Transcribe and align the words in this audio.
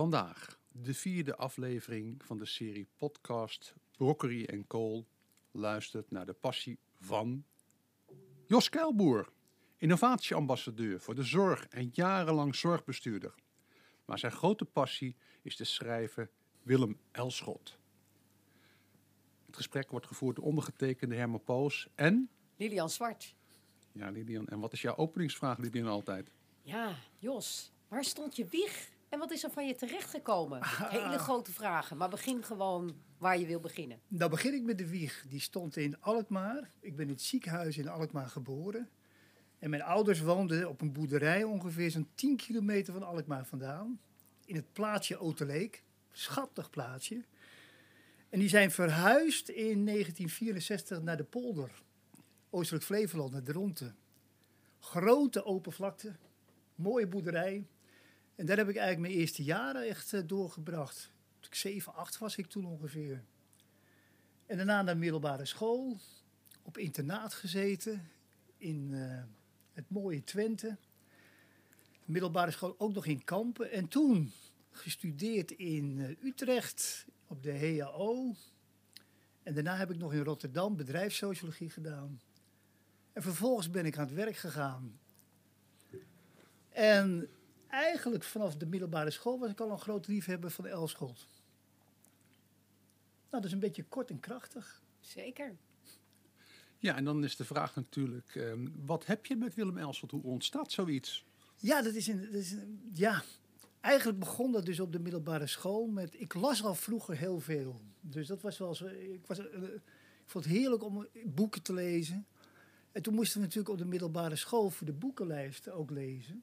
Vandaag 0.00 0.58
de 0.68 0.94
vierde 0.94 1.36
aflevering 1.36 2.24
van 2.24 2.38
de 2.38 2.44
serie 2.44 2.86
podcast 2.96 3.74
Brokkerie 3.96 4.46
en 4.46 4.66
Kool 4.66 5.06
luistert 5.50 6.10
naar 6.10 6.26
de 6.26 6.32
passie 6.32 6.78
van 7.00 7.44
Jos 8.46 8.68
Keilboer, 8.68 9.32
innovatieambassadeur 9.76 11.00
voor 11.00 11.14
de 11.14 11.22
zorg 11.22 11.66
en 11.68 11.90
jarenlang 11.92 12.54
zorgbestuurder. 12.54 13.34
Maar 14.04 14.18
zijn 14.18 14.32
grote 14.32 14.64
passie 14.64 15.16
is 15.42 15.56
de 15.56 15.64
schrijver 15.64 16.30
Willem 16.62 16.98
Elschot. 17.10 17.78
Het 19.46 19.56
gesprek 19.56 19.90
wordt 19.90 20.06
gevoerd 20.06 20.36
door 20.36 20.44
ondergetekende 20.44 21.14
Herman 21.14 21.44
Poos 21.44 21.88
en... 21.94 22.30
Lilian 22.56 22.90
Zwart. 22.90 23.34
Ja, 23.92 24.10
Lilian. 24.10 24.48
En 24.48 24.60
wat 24.60 24.72
is 24.72 24.82
jouw 24.82 24.96
openingsvraag, 24.96 25.58
Lilian, 25.58 25.86
altijd? 25.86 26.30
Ja, 26.62 26.94
Jos, 27.18 27.72
waar 27.88 28.04
stond 28.04 28.36
je 28.36 28.46
wieg 28.46 28.98
en 29.10 29.18
wat 29.18 29.30
is 29.30 29.44
er 29.44 29.50
van 29.50 29.66
je 29.66 29.74
terechtgekomen? 29.74 30.60
Hele 30.66 31.18
grote 31.18 31.52
vragen, 31.52 31.96
maar 31.96 32.08
begin 32.08 32.44
gewoon 32.44 32.94
waar 33.18 33.38
je 33.38 33.46
wil 33.46 33.60
beginnen. 33.60 34.00
Dan 34.08 34.30
begin 34.30 34.54
ik 34.54 34.62
met 34.62 34.78
de 34.78 34.88
wieg. 34.88 35.24
Die 35.28 35.40
stond 35.40 35.76
in 35.76 36.00
Alkmaar. 36.00 36.70
Ik 36.80 36.96
ben 36.96 37.06
in 37.06 37.12
het 37.12 37.22
ziekenhuis 37.22 37.78
in 37.78 37.88
Alkmaar 37.88 38.28
geboren. 38.28 38.88
En 39.58 39.70
mijn 39.70 39.82
ouders 39.82 40.20
woonden 40.20 40.68
op 40.68 40.80
een 40.80 40.92
boerderij 40.92 41.44
ongeveer 41.44 41.90
zo'n 41.90 42.08
10 42.14 42.36
kilometer 42.36 42.92
van 42.92 43.02
Alkmaar 43.02 43.46
vandaan. 43.46 44.00
In 44.44 44.54
het 44.54 44.72
plaatsje 44.72 45.18
Oteleek. 45.18 45.84
Schattig 46.12 46.70
plaatsje. 46.70 47.24
En 48.28 48.38
die 48.38 48.48
zijn 48.48 48.70
verhuisd 48.70 49.48
in 49.48 49.86
1964 49.86 51.02
naar 51.02 51.16
de 51.16 51.24
polder. 51.24 51.70
Oostelijk 52.50 52.84
Flevoland, 52.84 53.32
naar 53.32 53.44
de 53.44 53.52
Ronte. 53.52 53.92
Grote 54.80 55.44
open 55.44 55.72
vlakte. 55.72 56.16
Mooie 56.74 57.06
boerderij. 57.06 57.66
En 58.40 58.46
daar 58.46 58.56
heb 58.56 58.68
ik 58.68 58.76
eigenlijk 58.76 59.08
mijn 59.08 59.20
eerste 59.20 59.42
jaren 59.42 59.88
echt 59.88 60.12
uh, 60.12 60.20
doorgebracht. 60.26 61.10
Ik 61.40 61.54
7, 61.54 61.94
8 61.94 62.18
was 62.18 62.36
ik 62.36 62.46
toen 62.46 62.64
ongeveer. 62.64 63.24
En 64.46 64.56
daarna 64.56 64.82
naar 64.82 64.96
middelbare 64.96 65.44
school. 65.44 65.96
Op 66.62 66.78
internaat 66.78 67.34
gezeten. 67.34 68.10
In 68.56 68.90
uh, 68.92 69.22
het 69.72 69.90
mooie 69.90 70.24
Twente. 70.24 70.76
Middelbare 72.04 72.50
school 72.50 72.74
ook 72.78 72.92
nog 72.92 73.06
in 73.06 73.24
Kampen. 73.24 73.70
En 73.70 73.88
toen 73.88 74.32
gestudeerd 74.70 75.50
in 75.50 75.98
uh, 75.98 76.24
Utrecht 76.24 77.06
op 77.26 77.42
de 77.42 77.76
HAO. 77.78 78.34
En 79.42 79.54
daarna 79.54 79.76
heb 79.76 79.90
ik 79.90 79.98
nog 79.98 80.12
in 80.12 80.24
Rotterdam 80.24 80.76
bedrijfssociologie 80.76 81.70
gedaan. 81.70 82.20
En 83.12 83.22
vervolgens 83.22 83.70
ben 83.70 83.86
ik 83.86 83.98
aan 83.98 84.06
het 84.06 84.14
werk 84.14 84.36
gegaan. 84.36 85.00
En 86.68 87.28
eigenlijk 87.70 88.24
vanaf 88.24 88.56
de 88.56 88.66
middelbare 88.66 89.10
school 89.10 89.38
was 89.38 89.50
ik 89.50 89.60
al 89.60 89.70
een 89.70 89.78
groot 89.78 90.06
liefhebber 90.06 90.50
van 90.50 90.66
Elschot. 90.66 91.28
Nou, 93.30 93.42
dat 93.42 93.44
is 93.44 93.52
een 93.52 93.58
beetje 93.58 93.84
kort 93.84 94.10
en 94.10 94.20
krachtig. 94.20 94.82
Zeker. 95.00 95.56
Ja, 96.78 96.96
en 96.96 97.04
dan 97.04 97.24
is 97.24 97.36
de 97.36 97.44
vraag 97.44 97.74
natuurlijk, 97.74 98.34
uh, 98.34 98.52
wat 98.84 99.06
heb 99.06 99.26
je 99.26 99.36
met 99.36 99.54
Willem 99.54 99.78
Elschot? 99.78 100.10
Hoe 100.10 100.22
ontstaat 100.22 100.72
zoiets? 100.72 101.24
Ja, 101.56 101.82
dat 101.82 101.94
is 101.94 102.06
een, 102.06 102.20
dat 102.20 102.34
is 102.34 102.52
een, 102.52 102.90
ja, 102.92 103.22
eigenlijk 103.80 104.18
begon 104.18 104.52
dat 104.52 104.66
dus 104.66 104.80
op 104.80 104.92
de 104.92 104.98
middelbare 104.98 105.46
school 105.46 105.86
met. 105.86 106.20
Ik 106.20 106.34
las 106.34 106.64
al 106.64 106.74
vroeger 106.74 107.16
heel 107.16 107.40
veel. 107.40 107.80
Dus 108.00 108.26
dat 108.26 108.42
was 108.42 108.58
wel 108.58 108.74
zo. 108.74 108.86
Ik, 108.86 109.26
was, 109.26 109.38
uh, 109.38 109.44
ik 109.44 110.26
vond 110.26 110.44
het 110.44 110.54
heerlijk 110.54 110.82
om 110.82 111.06
boeken 111.24 111.62
te 111.62 111.72
lezen. 111.72 112.26
En 112.92 113.02
toen 113.02 113.14
moesten 113.14 113.36
we 113.36 113.44
natuurlijk 113.44 113.72
op 113.72 113.78
de 113.78 113.84
middelbare 113.84 114.36
school 114.36 114.70
voor 114.70 114.86
de 114.86 114.92
boekenlijst 114.92 115.70
ook 115.70 115.90
lezen. 115.90 116.42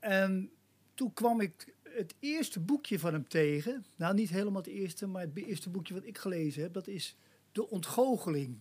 En 0.00 0.50
toen 0.94 1.12
kwam 1.12 1.40
ik 1.40 1.74
het 1.82 2.14
eerste 2.18 2.60
boekje 2.60 2.98
van 2.98 3.12
hem 3.12 3.28
tegen. 3.28 3.84
Nou, 3.96 4.14
niet 4.14 4.30
helemaal 4.30 4.62
het 4.62 4.70
eerste, 4.70 5.06
maar 5.06 5.22
het 5.22 5.36
eerste 5.36 5.70
boekje 5.70 5.94
wat 5.94 6.06
ik 6.06 6.18
gelezen 6.18 6.62
heb. 6.62 6.72
Dat 6.72 6.86
is 6.86 7.16
De 7.52 7.68
Ontgoocheling. 7.68 8.58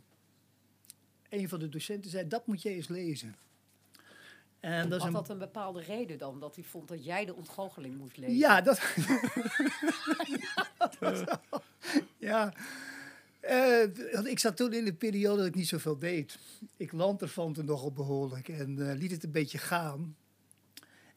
Een 1.30 1.50
van 1.50 1.60
de 1.60 1.70
docenten 1.70 2.12
zei, 2.12 2.28
dat 2.28 2.48
moet 2.48 2.62
je 2.62 2.70
eens 2.70 2.88
lezen. 2.88 3.36
En 4.60 4.90
dat 4.90 5.00
Had 5.00 5.08
een... 5.08 5.14
dat 5.14 5.30
een 5.30 5.38
bepaalde 5.38 5.82
reden 5.82 6.18
dan? 6.18 6.40
Dat 6.40 6.56
hij 6.56 6.64
vond 6.64 6.88
dat 6.88 7.06
jij 7.06 7.26
de 7.26 7.36
ontgoocheling 7.36 7.98
moest 7.98 8.18
lezen? 8.18 8.38
Ja, 8.38 8.62
dat... 8.62 8.82
ja. 12.18 12.54
Uh, 13.42 13.84
ik 14.24 14.40
zat 14.40 14.58
toen 14.58 14.74
in 14.74 14.86
de 14.86 14.94
periode 14.94 15.38
dat 15.38 15.46
ik 15.46 15.56
niet 15.56 15.68
zoveel 15.68 16.00
deed. 16.00 16.40
Ik 16.78 16.92
lanterfante 16.92 17.64
nogal 17.64 17.92
behoorlijk 17.92 18.48
en 18.48 18.78
uh, 18.80 18.94
liet 18.94 19.12
het 19.12 19.24
een 19.24 19.32
beetje 19.32 19.58
gaan. 19.58 20.16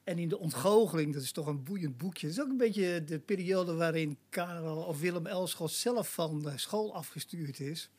En 0.04 0.18
in 0.18 0.28
de 0.28 0.38
ontgoocheling, 0.38 1.12
dat 1.12 1.22
is 1.22 1.32
toch 1.32 1.46
een 1.46 1.62
boeiend 1.62 1.96
boekje. 1.96 2.26
Dat 2.26 2.36
is 2.36 2.42
ook 2.42 2.50
een 2.50 2.56
beetje 2.56 3.04
de 3.04 3.18
periode 3.18 3.74
waarin 3.74 4.18
Karel 4.28 4.82
of 4.82 5.00
Willem 5.00 5.26
Elschot 5.26 5.70
zelf 5.70 6.14
van 6.14 6.52
school 6.56 6.94
afgestuurd 6.94 7.60
is. 7.60 7.90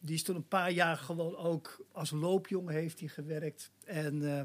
Die 0.00 0.14
is 0.14 0.22
toen 0.22 0.36
een 0.36 0.48
paar 0.48 0.70
jaar 0.70 0.96
gewoon 0.96 1.36
ook 1.36 1.86
als 1.92 2.10
loopjongen 2.10 2.74
heeft 2.74 3.00
hij 3.00 3.08
gewerkt. 3.08 3.70
En 3.84 4.14
uh, 4.14 4.42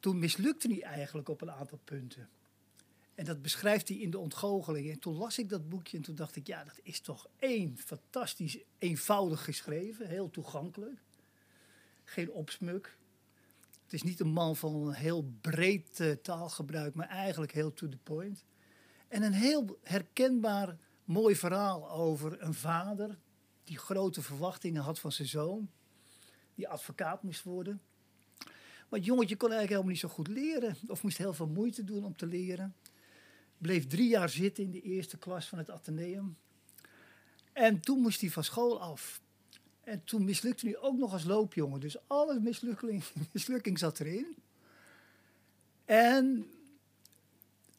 toen 0.00 0.18
mislukte 0.18 0.68
hij 0.68 0.82
eigenlijk 0.82 1.28
op 1.28 1.40
een 1.40 1.50
aantal 1.50 1.80
punten. 1.84 2.28
En 3.14 3.24
dat 3.24 3.42
beschrijft 3.42 3.88
hij 3.88 3.96
in 3.96 4.10
de 4.10 4.18
ontgoocheling. 4.18 4.90
En 4.90 4.98
toen 4.98 5.16
las 5.16 5.38
ik 5.38 5.48
dat 5.48 5.68
boekje 5.68 5.96
en 5.96 6.02
toen 6.02 6.14
dacht 6.14 6.36
ik, 6.36 6.46
ja, 6.46 6.64
dat 6.64 6.80
is 6.82 7.00
toch 7.00 7.28
één 7.38 7.78
fantastisch 7.78 8.58
eenvoudig 8.78 9.44
geschreven. 9.44 10.08
Heel 10.08 10.30
toegankelijk. 10.30 10.98
Geen 12.04 12.30
opsmuk. 12.30 12.98
Het 13.90 14.02
is 14.02 14.08
niet 14.08 14.20
een 14.20 14.32
man 14.32 14.56
van 14.56 14.74
een 14.74 14.92
heel 14.92 15.32
breed 15.40 16.00
uh, 16.00 16.12
taalgebruik, 16.12 16.94
maar 16.94 17.08
eigenlijk 17.08 17.52
heel 17.52 17.72
to 17.72 17.88
the 17.88 17.96
point. 17.96 18.44
En 19.08 19.22
een 19.22 19.32
heel 19.32 19.78
herkenbaar 19.82 20.76
mooi 21.04 21.36
verhaal 21.36 21.90
over 21.90 22.42
een 22.42 22.54
vader 22.54 23.18
die 23.64 23.78
grote 23.78 24.22
verwachtingen 24.22 24.82
had 24.82 24.98
van 24.98 25.12
zijn 25.12 25.28
zoon, 25.28 25.70
die 26.54 26.68
advocaat 26.68 27.22
moest 27.22 27.42
worden. 27.42 27.82
Maar 28.88 28.98
het 28.98 29.04
jongetje 29.04 29.36
kon 29.36 29.50
eigenlijk 29.50 29.68
helemaal 29.68 29.90
niet 29.90 30.00
zo 30.00 30.08
goed 30.08 30.28
leren, 30.28 30.76
of 30.86 31.02
moest 31.02 31.18
heel 31.18 31.34
veel 31.34 31.48
moeite 31.48 31.84
doen 31.84 32.04
om 32.04 32.16
te 32.16 32.26
leren. 32.26 32.74
Bleef 33.58 33.86
drie 33.86 34.08
jaar 34.08 34.28
zitten 34.28 34.64
in 34.64 34.70
de 34.70 34.80
eerste 34.80 35.18
klas 35.18 35.48
van 35.48 35.58
het 35.58 35.70
Atheneum. 35.70 36.36
En 37.52 37.80
toen 37.80 38.00
moest 38.00 38.20
hij 38.20 38.30
van 38.30 38.44
school 38.44 38.80
af. 38.80 39.20
En 39.80 40.04
toen 40.04 40.24
mislukte 40.24 40.66
hij 40.66 40.78
ook 40.78 40.98
nog 40.98 41.12
als 41.12 41.24
loopjongen. 41.24 41.80
Dus 41.80 41.96
alle 42.06 42.40
mislukking, 42.40 43.04
mislukking 43.32 43.78
zat 43.78 44.00
erin. 44.00 44.36
En 45.84 46.46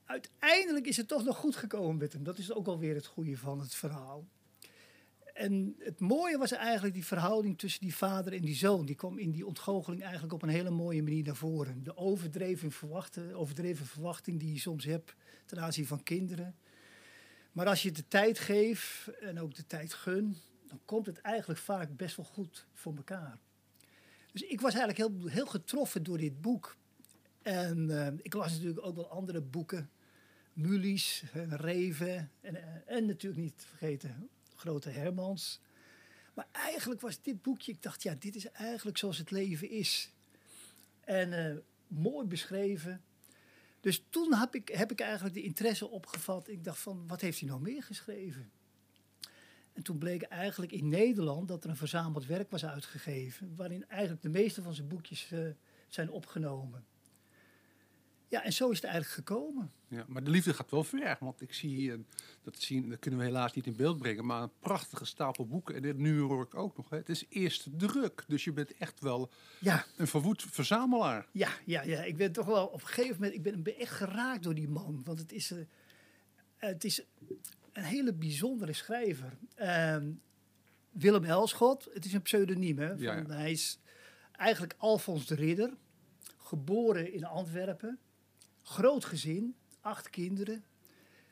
uiteindelijk 0.05 0.87
is 0.87 0.97
het 0.97 1.07
toch 1.07 1.23
nog 1.23 1.37
goed 1.37 1.55
gekomen 1.55 1.97
met 1.97 2.13
hem. 2.13 2.23
Dat 2.23 2.37
is 2.37 2.53
ook 2.53 2.67
alweer 2.67 2.95
het 2.95 3.05
goede 3.05 3.37
van 3.37 3.59
het 3.59 3.73
verhaal. 3.73 4.25
En 5.33 5.75
het 5.79 5.99
mooie 5.99 6.37
was 6.37 6.51
eigenlijk 6.51 6.93
die 6.93 7.05
verhouding 7.05 7.57
tussen 7.57 7.81
die 7.81 7.95
vader 7.95 8.33
en 8.33 8.41
die 8.41 8.55
zoon. 8.55 8.85
Die 8.85 8.95
kwam 8.95 9.17
in 9.17 9.31
die 9.31 9.45
ontgoocheling 9.45 10.01
eigenlijk 10.03 10.33
op 10.33 10.41
een 10.41 10.49
hele 10.49 10.69
mooie 10.69 11.03
manier 11.03 11.23
naar 11.23 11.35
voren. 11.35 11.83
De 11.83 11.97
overdreven, 11.97 12.71
verwachten, 12.71 13.35
overdreven 13.35 13.85
verwachting 13.85 14.39
die 14.39 14.53
je 14.53 14.59
soms 14.59 14.85
hebt 14.85 15.15
ten 15.45 15.59
aanzien 15.59 15.87
van 15.87 16.03
kinderen. 16.03 16.55
Maar 17.51 17.67
als 17.67 17.83
je 17.83 17.91
de 17.91 18.07
tijd 18.07 18.39
geeft 18.39 19.07
en 19.19 19.39
ook 19.39 19.55
de 19.55 19.65
tijd 19.65 19.93
gun, 19.93 20.37
dan 20.71 20.81
komt 20.85 21.05
het 21.05 21.21
eigenlijk 21.21 21.59
vaak 21.59 21.97
best 21.97 22.15
wel 22.15 22.25
goed 22.25 22.65
voor 22.73 22.95
elkaar. 22.95 23.39
Dus 24.31 24.41
ik 24.41 24.61
was 24.61 24.73
eigenlijk 24.73 24.97
heel, 24.97 25.27
heel 25.27 25.45
getroffen 25.45 26.03
door 26.03 26.17
dit 26.17 26.41
boek. 26.41 26.77
En 27.41 27.89
uh, 27.89 28.07
ik 28.21 28.33
las 28.33 28.51
natuurlijk 28.51 28.85
ook 28.85 28.95
wel 28.95 29.09
andere 29.09 29.41
boeken. 29.41 29.89
Mulies, 30.53 31.23
Reven 31.49 32.31
en, 32.41 32.55
uh, 32.55 32.61
en 32.85 33.05
natuurlijk 33.05 33.41
niet 33.41 33.65
vergeten 33.67 34.29
Grote 34.55 34.89
Hermans. 34.89 35.61
Maar 36.33 36.47
eigenlijk 36.51 37.01
was 37.01 37.21
dit 37.21 37.41
boekje, 37.41 37.71
ik 37.71 37.81
dacht, 37.81 38.03
ja, 38.03 38.15
dit 38.19 38.35
is 38.35 38.51
eigenlijk 38.51 38.97
zoals 38.97 39.17
het 39.17 39.31
leven 39.31 39.69
is. 39.69 40.11
En 40.99 41.31
uh, 41.31 41.57
mooi 41.87 42.27
beschreven. 42.27 43.03
Dus 43.79 44.03
toen 44.09 44.33
heb 44.33 44.55
ik, 44.55 44.67
heb 44.67 44.91
ik 44.91 44.99
eigenlijk 44.99 45.35
de 45.35 45.43
interesse 45.43 45.87
opgevat. 45.87 46.47
Ik 46.47 46.63
dacht 46.63 46.79
van, 46.79 47.07
wat 47.07 47.21
heeft 47.21 47.39
hij 47.39 47.49
nog 47.49 47.61
meer 47.61 47.83
geschreven? 47.83 48.51
En 49.73 49.83
toen 49.83 49.97
bleek 49.97 50.21
eigenlijk 50.21 50.71
in 50.71 50.89
Nederland 50.89 51.47
dat 51.47 51.63
er 51.63 51.69
een 51.69 51.75
verzameld 51.75 52.25
werk 52.25 52.51
was 52.51 52.65
uitgegeven, 52.65 53.55
waarin 53.55 53.87
eigenlijk 53.87 54.21
de 54.21 54.29
meeste 54.29 54.61
van 54.61 54.73
zijn 54.73 54.87
boekjes 54.87 55.31
uh, 55.31 55.49
zijn 55.87 56.09
opgenomen. 56.09 56.85
Ja, 58.31 58.43
en 58.43 58.53
zo 58.53 58.69
is 58.69 58.75
het 58.75 58.85
eigenlijk 58.85 59.13
gekomen. 59.13 59.71
Ja, 59.87 60.05
maar 60.07 60.23
de 60.23 60.29
liefde 60.29 60.53
gaat 60.53 60.71
wel 60.71 60.83
ver, 60.83 61.17
want 61.19 61.41
ik 61.41 61.53
zie 61.53 61.75
hier, 61.75 61.99
dat, 62.41 62.59
zien, 62.59 62.89
dat 62.89 62.99
kunnen 62.99 63.19
we 63.19 63.25
helaas 63.25 63.53
niet 63.53 63.65
in 63.65 63.75
beeld 63.75 63.97
brengen, 63.97 64.25
maar 64.25 64.41
een 64.41 64.51
prachtige 64.59 65.05
stapel 65.05 65.47
boeken. 65.47 65.75
En 65.75 65.81
dit 65.81 65.97
nu 65.97 66.19
hoor 66.19 66.43
ik 66.43 66.55
ook 66.55 66.77
nog, 66.77 66.89
hè. 66.89 66.97
het 66.97 67.09
is 67.09 67.25
eerste 67.29 67.75
druk, 67.75 68.23
dus 68.27 68.43
je 68.43 68.53
bent 68.53 68.73
echt 68.73 68.99
wel 68.99 69.31
ja. 69.59 69.85
een 69.97 70.07
verwoed 70.07 70.43
verzamelaar. 70.49 71.27
Ja, 71.31 71.49
ja, 71.65 71.81
ja, 71.81 72.03
ik 72.03 72.17
ben 72.17 72.31
toch 72.31 72.45
wel 72.45 72.67
op 72.67 72.81
een 72.81 72.87
gegeven 72.87 73.15
moment, 73.15 73.33
ik 73.33 73.63
ben, 73.63 73.77
echt 73.77 73.93
geraakt 73.93 74.43
door 74.43 74.55
die 74.55 74.69
man, 74.69 75.01
want 75.03 75.19
het 75.19 75.31
is, 75.31 75.51
uh, 75.51 75.65
het 76.57 76.83
is 76.83 77.03
een 77.73 77.83
hele 77.83 78.13
bijzondere 78.13 78.73
schrijver. 78.73 79.37
Uh, 79.57 79.97
Willem 80.91 81.23
Elschot, 81.23 81.89
het 81.93 82.05
is 82.05 82.13
een 82.13 82.21
pseudoniem. 82.21 82.79
Hè, 82.79 82.87
van, 82.87 82.99
ja, 82.99 83.15
ja. 83.15 83.25
Hij 83.25 83.51
is 83.51 83.79
eigenlijk 84.31 84.73
Alfons 84.77 85.25
de 85.25 85.35
Ridder, 85.35 85.73
geboren 86.37 87.13
in 87.13 87.25
Antwerpen, 87.25 87.99
groot 88.61 89.05
gezin, 89.05 89.55
acht 89.81 90.09
kinderen. 90.09 90.63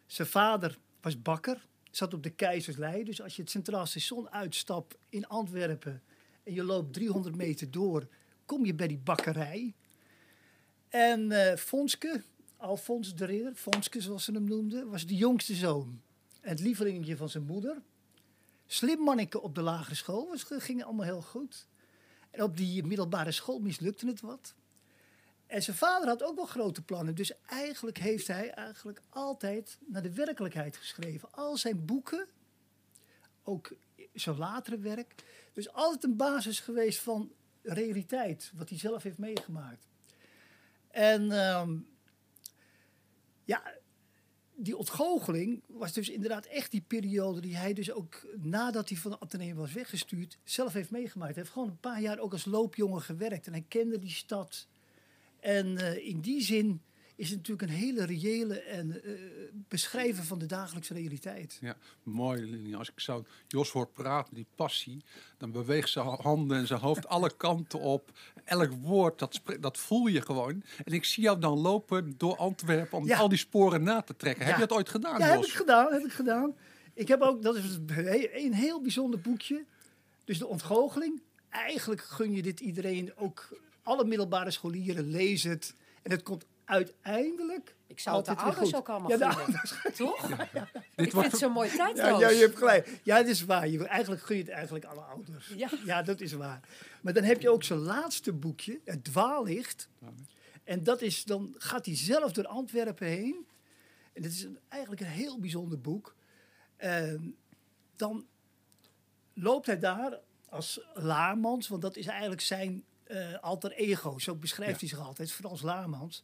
Zijn 0.06 0.28
vader 0.28 0.78
was 1.02 1.22
bakker, 1.22 1.68
zat 1.92 2.14
op 2.14 2.24
de 2.24 2.30
Keizerslei. 2.30 3.04
Dus 3.04 3.22
als 3.22 3.36
je 3.36 3.42
het 3.42 3.52
Centraal 3.52 3.86
Station 3.86 4.30
uitstapt 4.30 4.98
in 5.10 5.28
Antwerpen 5.28 6.02
en 6.44 6.54
je 6.54 6.64
loopt 6.64 6.94
300 6.94 7.36
meter 7.36 7.72
door, 7.72 8.08
kom 8.46 8.66
je 8.66 8.74
bij 8.74 8.88
die 8.88 8.98
bakkerij. 8.98 9.74
En 10.90 11.32
eh 11.32 11.58
Fonske, 11.58 12.24
Alfons 12.58 13.16
de 13.16 13.26
Ridder, 13.26 13.56
Fonske 13.56 14.02
zoals 14.02 14.24
ze 14.24 14.32
hem 14.32 14.44
noemden, 14.44 14.90
was 14.90 15.06
de 15.06 15.16
jongste 15.16 15.56
zoon. 15.56 16.02
Het 16.50 16.60
lievelingetje 16.60 17.18
van 17.18 17.30
zijn 17.30 17.44
moeder. 17.44 17.82
Slim 18.66 19.00
manneke 19.00 19.42
op 19.42 19.56
de 19.56 19.62
lagere 19.62 19.96
school, 19.96 20.28
was, 20.28 20.44
ging 20.44 20.84
allemaal 20.84 21.06
heel 21.06 21.22
goed. 21.22 21.68
En 22.32 22.44
op 22.44 22.58
die 22.58 22.84
middelbare 22.84 23.32
school 23.32 23.60
mislukte 23.60 24.08
het 24.08 24.22
wat. 24.22 24.56
En 25.48 25.64
zijn 25.64 25.78
vader 25.78 26.08
had 26.08 26.24
ook 26.24 26.36
wel 26.36 26.46
grote 26.46 26.82
plannen. 26.82 27.16
Dus 27.16 27.34
eigenlijk 27.46 27.98
heeft 27.98 28.28
hij 28.28 28.50
eigenlijk 28.50 29.02
altijd 29.10 29.78
naar 29.86 30.02
de 30.02 30.14
werkelijkheid 30.14 30.78
geschreven. 30.78 31.32
Al 31.32 31.58
zijn 31.58 31.86
boeken, 31.86 32.28
ook 33.44 33.74
zijn 34.14 34.38
latere 34.38 34.78
werk. 34.78 35.24
Dus 35.54 35.74
altijd 35.74 36.04
een 36.04 36.18
basis 36.18 36.60
geweest 36.60 37.00
van 37.00 37.32
realiteit, 37.62 38.52
wat 38.56 38.70
hij 38.70 38.78
zelf 38.78 39.04
heeft 39.04 39.18
meegemaakt. 39.18 39.88
En 40.88 41.32
ehm, 41.32 41.78
ja, 43.44 43.79
die 44.62 44.78
ontgoocheling 44.78 45.62
was 45.68 45.94
dus 45.94 46.10
inderdaad 46.10 46.46
echt 46.46 46.72
die 46.72 46.84
periode 46.88 47.42
die 47.42 47.56
hij 47.56 47.74
dus 47.74 47.92
ook 47.92 48.26
nadat 48.38 48.90
hij 48.90 48.98
van 48.98 49.18
de 49.30 49.54
was 49.54 49.74
weggestuurd, 49.74 50.38
zelf 50.44 50.74
heeft 50.74 50.92
meegemaakt. 50.92 51.34
Hij 51.34 51.42
heeft 51.42 51.54
gewoon 51.54 51.70
een 51.70 51.80
paar 51.80 52.02
jaar 52.02 52.20
ook 52.20 52.32
als 52.32 52.46
loopjongen 52.46 53.02
gewerkt 53.02 53.48
en 53.48 53.52
hij 53.52 53.66
kende 53.68 54.00
die 54.00 54.10
stad. 54.10 54.68
En 55.40 55.78
eh, 55.78 56.08
in 56.08 56.20
die 56.20 56.42
zin 56.42 56.82
is 57.20 57.30
het 57.30 57.38
natuurlijk 57.38 57.72
een 57.72 57.78
hele 57.78 58.06
reële 58.06 58.60
en 58.62 59.04
eh, 59.04 59.12
beschrijven 59.68 60.24
van 60.24 60.40
de 60.40 60.46
dagelijkse 60.46 60.94
realiteit. 60.94 61.58
Ja, 61.62 61.78
mooi. 62.04 62.76
Als 62.76 62.90
ik 62.90 63.00
zo 63.00 63.26
Jos 63.48 63.72
hoor 63.72 63.88
praten, 63.88 64.36
die 64.36 64.46
passie, 64.56 65.04
dan 65.38 65.52
beweegt 65.52 65.90
zijn 65.90 66.06
handen 66.06 66.58
en 66.58 66.68
zijn 66.68 66.80
hoofd 66.80 67.08
alle 67.08 67.36
kanten 67.46 67.80
op. 67.80 68.12
Elk 68.44 68.72
woord, 68.72 69.20
dat, 69.20 69.42
dat 69.60 69.78
voel 69.78 70.08
je 70.08 70.22
gewoon. 70.22 70.64
En 70.86 70.94
ik 70.94 71.06
zie 71.06 71.24
jou 71.24 71.40
dan 71.40 71.58
lopen 71.60 72.14
door 72.18 72.36
Antwerpen 72.38 72.98
om 72.98 73.06
Ja. 73.06 73.18
al 73.18 73.30
die 73.30 73.38
sporen 73.38 73.84
na 73.84 74.02
te 74.02 74.16
trekken. 74.16 74.46
Heb 74.46 74.54
je 74.54 74.68
dat 74.68 74.78
ooit 74.78 74.90
gedaan, 74.90 75.20
Ja, 75.20 75.26
heb 75.26 75.36
Jos? 75.40 75.48
ik 75.48 75.54
gedaan, 75.54 75.94
heb 75.94 76.06
ik 76.06 76.12
gedaan. 76.12 76.56
Ik 76.94 77.08
heb 77.08 77.22
ook, 77.22 77.42
dat 77.44 77.56
is 77.56 77.64
een 78.34 78.54
heel 78.54 78.82
bijzonder 78.82 79.22
boekje. 79.22 79.66
Dus 80.26 80.38
de 80.38 80.48
ontgoocheling. 80.48 81.22
Eigenlijk 81.50 82.02
gun 82.02 82.32
je 82.32 82.42
dit 82.42 82.60
iedereen, 82.60 83.12
ook 83.18 83.60
alle 83.84 84.06
middelbare 84.06 84.52
scholieren, 84.52 85.10
lees 85.10 85.44
het. 85.44 85.76
En 86.02 86.12
het 86.12 86.24
komt 86.24 86.46
uiteindelijk 86.70 87.76
Ik 87.88 88.00
zou 88.00 88.18
het 88.18 88.26
de 88.26 88.36
ouders 88.36 88.70
goed. 88.70 88.76
ook 88.76 88.90
allemaal 88.90 89.10
Ja, 89.10 89.18
de. 89.18 89.92
Toch? 89.98 90.28
Dit 90.28 90.38
ik 90.96 91.12
wordt 91.12 91.12
vind 91.12 91.32
het 91.32 91.38
zo 91.38 91.50
mooi 91.50 91.70
Ja, 91.70 91.92
tijdloos. 91.94 92.20
ja, 92.20 92.30
je 92.30 92.40
hebt 92.40 92.58
gelijk. 92.58 93.00
Ja, 93.04 93.18
dat 93.18 93.28
is 93.28 93.46
waar. 93.46 93.68
Je, 93.68 93.88
eigenlijk 93.88 94.22
gun 94.22 94.38
je 94.38 94.44
het 94.44 94.52
eigenlijk 94.52 94.86
alle 94.86 95.02
ouders. 95.02 95.48
Ja. 95.56 95.70
ja, 95.86 96.02
dat 96.02 96.22
is 96.22 96.34
waar. 96.34 96.60
Maar 97.02 97.14
dan 97.14 97.24
heb 97.24 97.42
je 97.42 97.50
ook 97.50 97.64
zijn 97.64 97.80
laatste 97.80 98.34
boekje, 98.34 98.80
Het 98.86 99.04
Dwaallicht. 99.04 99.90
En 100.64 100.84
dat 100.84 101.02
is, 101.02 101.24
dan 101.24 101.56
gaat 101.58 101.86
hij 101.86 101.96
zelf 101.96 102.32
door 102.32 102.48
Antwerpen 102.48 103.08
heen. 103.08 103.48
En 104.14 104.22
dat 104.22 104.32
is 104.32 104.44
een, 104.44 104.60
eigenlijk 104.68 105.02
een 105.02 105.08
heel 105.08 105.40
bijzonder 105.40 105.82
boek. 105.82 106.16
En 106.78 107.36
dan 107.96 108.26
loopt 109.34 109.66
hij 109.66 109.80
daar 109.80 110.20
als 110.50 110.80
Laarmans, 110.94 111.68
want 111.68 111.82
dat 111.82 111.96
is 111.96 112.06
eigenlijk 112.06 112.42
zijn 112.42 112.84
eh, 113.04 113.40
alter 113.42 113.72
ego. 113.72 114.20
Zo 114.20 114.36
beschrijft 114.36 114.80
hij 114.80 114.90
zich 114.90 115.00
altijd, 115.00 115.32
Frans 115.32 115.62
Laarmans. 115.62 116.24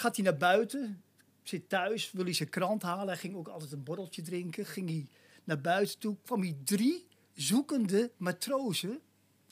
Gaat 0.00 0.16
hij 0.16 0.24
naar 0.24 0.36
buiten, 0.36 1.02
zit 1.42 1.68
thuis, 1.68 2.12
wil 2.12 2.24
hij 2.24 2.32
zijn 2.32 2.48
krant 2.48 2.82
halen. 2.82 3.06
Hij 3.06 3.16
ging 3.16 3.36
ook 3.36 3.48
altijd 3.48 3.72
een 3.72 3.82
borreltje 3.82 4.22
drinken. 4.22 4.66
Ging 4.66 4.88
hij 4.88 5.08
naar 5.44 5.60
buiten 5.60 5.98
toe, 5.98 6.16
kwam 6.22 6.40
hij 6.40 6.56
drie 6.64 7.06
zoekende 7.34 8.10
matrozen, 8.16 9.00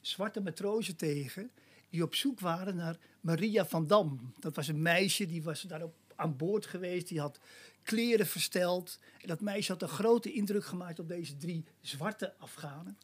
zwarte 0.01 0.41
matrozen 0.41 0.97
tegen, 0.97 1.51
die 1.91 2.03
op 2.03 2.15
zoek 2.15 2.41
waren 2.41 2.77
naar 2.77 2.99
Maria 3.21 3.67
van 3.67 3.87
Dam. 3.87 4.33
Dat 4.39 4.57
was 4.57 4.69
een 4.69 4.83
meisje, 4.83 5.27
die 5.27 5.43
was 5.43 5.63
daarop 5.63 5.95
aan 6.15 6.37
boord 6.37 6.67
geweest, 6.67 7.09
die 7.09 7.21
had 7.21 7.41
kleren 7.83 8.27
versteld. 8.27 8.99
En 9.21 9.29
dat 9.29 9.41
meisje 9.41 9.73
had 9.73 9.83
een 9.83 9.89
grote 9.89 10.33
indruk 10.33 10.65
gemaakt 10.65 10.99
op 10.99 11.09
deze 11.09 11.37
drie 11.37 11.65
zwarte 11.81 12.35
Afghanen. 12.39 12.99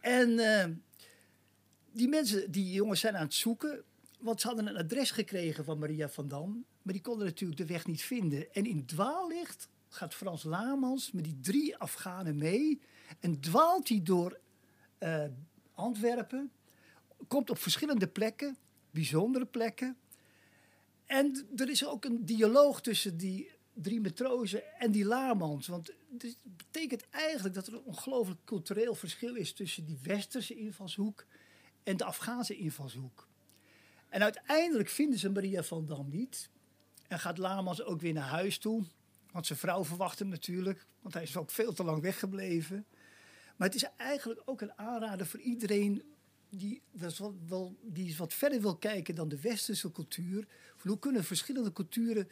En 0.00 0.38
eh, 0.38 0.70
die 1.92 2.08
mensen, 2.08 2.50
die 2.50 2.72
jongens 2.72 3.00
zijn 3.00 3.16
aan 3.16 3.24
het 3.24 3.34
zoeken, 3.34 3.84
want 4.18 4.40
ze 4.40 4.46
hadden 4.46 4.66
een 4.66 4.76
adres 4.76 5.10
gekregen 5.10 5.64
van 5.64 5.78
Maria 5.78 6.08
van 6.08 6.28
Dam, 6.28 6.64
maar 6.82 6.92
die 6.92 7.02
konden 7.02 7.26
natuurlijk 7.26 7.58
de 7.58 7.66
weg 7.66 7.86
niet 7.86 8.02
vinden. 8.02 8.52
En 8.52 8.66
in 8.66 8.86
dwaallicht 8.86 9.68
gaat 9.88 10.14
Frans 10.14 10.42
Lamans 10.42 11.12
met 11.12 11.24
die 11.24 11.40
drie 11.40 11.76
Afghanen 11.76 12.36
mee 12.36 12.80
en 13.20 13.40
dwaalt 13.40 13.88
hij 13.88 14.02
door 14.02 14.40
eh, 14.98 15.24
Antwerpen, 15.74 16.52
komt 17.28 17.50
op 17.50 17.58
verschillende 17.58 18.08
plekken, 18.08 18.56
bijzondere 18.90 19.46
plekken. 19.46 19.96
En 21.06 21.46
er 21.56 21.70
is 21.70 21.86
ook 21.86 22.04
een 22.04 22.24
dialoog 22.24 22.80
tussen 22.80 23.16
die 23.16 23.50
drie 23.72 24.00
matrozen 24.00 24.78
en 24.78 24.90
die 24.90 25.04
Lamans. 25.04 25.66
Want 25.66 25.94
het 26.18 26.36
betekent 26.42 27.10
eigenlijk 27.10 27.54
dat 27.54 27.66
er 27.66 27.72
een 27.72 27.84
ongelooflijk 27.84 28.40
cultureel 28.44 28.94
verschil 28.94 29.34
is 29.34 29.52
tussen 29.52 29.84
die 29.84 29.98
westerse 30.02 30.54
invalshoek 30.54 31.26
en 31.82 31.96
de 31.96 32.04
Afghaanse 32.04 32.56
invalshoek. 32.56 33.28
En 34.08 34.22
uiteindelijk 34.22 34.88
vinden 34.88 35.18
ze 35.18 35.30
Maria 35.30 35.62
van 35.62 35.86
Dam 35.86 36.08
niet. 36.10 36.50
En 37.08 37.18
gaat 37.18 37.38
Lamans 37.38 37.82
ook 37.82 38.00
weer 38.00 38.12
naar 38.12 38.28
huis 38.28 38.58
toe. 38.58 38.84
Want 39.30 39.46
zijn 39.46 39.58
vrouw 39.58 39.84
verwacht 39.84 40.18
hem 40.18 40.28
natuurlijk. 40.28 40.86
Want 41.00 41.14
hij 41.14 41.22
is 41.22 41.36
ook 41.36 41.50
veel 41.50 41.72
te 41.72 41.84
lang 41.84 42.02
weggebleven. 42.02 42.86
Maar 43.56 43.68
het 43.68 43.76
is 43.76 43.88
eigenlijk 43.96 44.42
ook 44.44 44.60
een 44.60 44.78
aanrader 44.78 45.26
voor 45.26 45.40
iedereen 45.40 46.02
die, 46.50 46.82
wat, 47.48 47.72
die 47.82 48.16
wat 48.16 48.34
verder 48.34 48.60
wil 48.60 48.76
kijken 48.76 49.14
dan 49.14 49.28
de 49.28 49.40
westerse 49.40 49.92
cultuur. 49.92 50.46
Hoe 50.82 50.98
kunnen 50.98 51.24
verschillende 51.24 51.72
culturen 51.72 52.28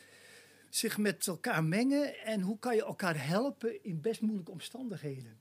zich 0.76 0.98
met 0.98 1.26
elkaar 1.26 1.64
mengen 1.64 2.18
en 2.18 2.40
hoe 2.40 2.58
kan 2.58 2.74
je 2.74 2.84
elkaar 2.84 3.26
helpen 3.26 3.84
in 3.84 4.00
best 4.00 4.20
moeilijke 4.20 4.50
omstandigheden. 4.50 5.38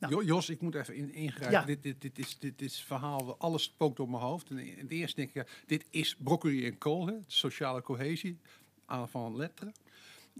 Nou. 0.00 0.12
Jo- 0.14 0.22
Jos, 0.22 0.48
ik 0.50 0.60
moet 0.60 0.74
even 0.74 0.94
in, 0.94 1.12
ingrijpen. 1.12 1.58
Ja. 1.58 1.64
Dit, 1.64 1.82
dit, 1.82 2.00
dit, 2.00 2.18
is, 2.18 2.38
dit 2.38 2.62
is 2.62 2.80
verhaal, 2.82 3.36
alles 3.38 3.62
spookt 3.62 3.96
door 3.96 4.10
mijn 4.10 4.22
hoofd. 4.22 4.50
En 4.50 4.58
in 4.58 4.78
het 4.78 4.90
eerste 4.90 5.16
denk 5.16 5.34
ik, 5.34 5.62
dit 5.66 5.84
is 5.90 6.16
broccoli 6.18 6.66
en 6.66 6.78
kool, 6.78 7.06
hè, 7.06 7.14
sociale 7.26 7.82
cohesie 7.82 8.38
aan 8.86 9.08
van 9.08 9.36
letteren. 9.36 9.72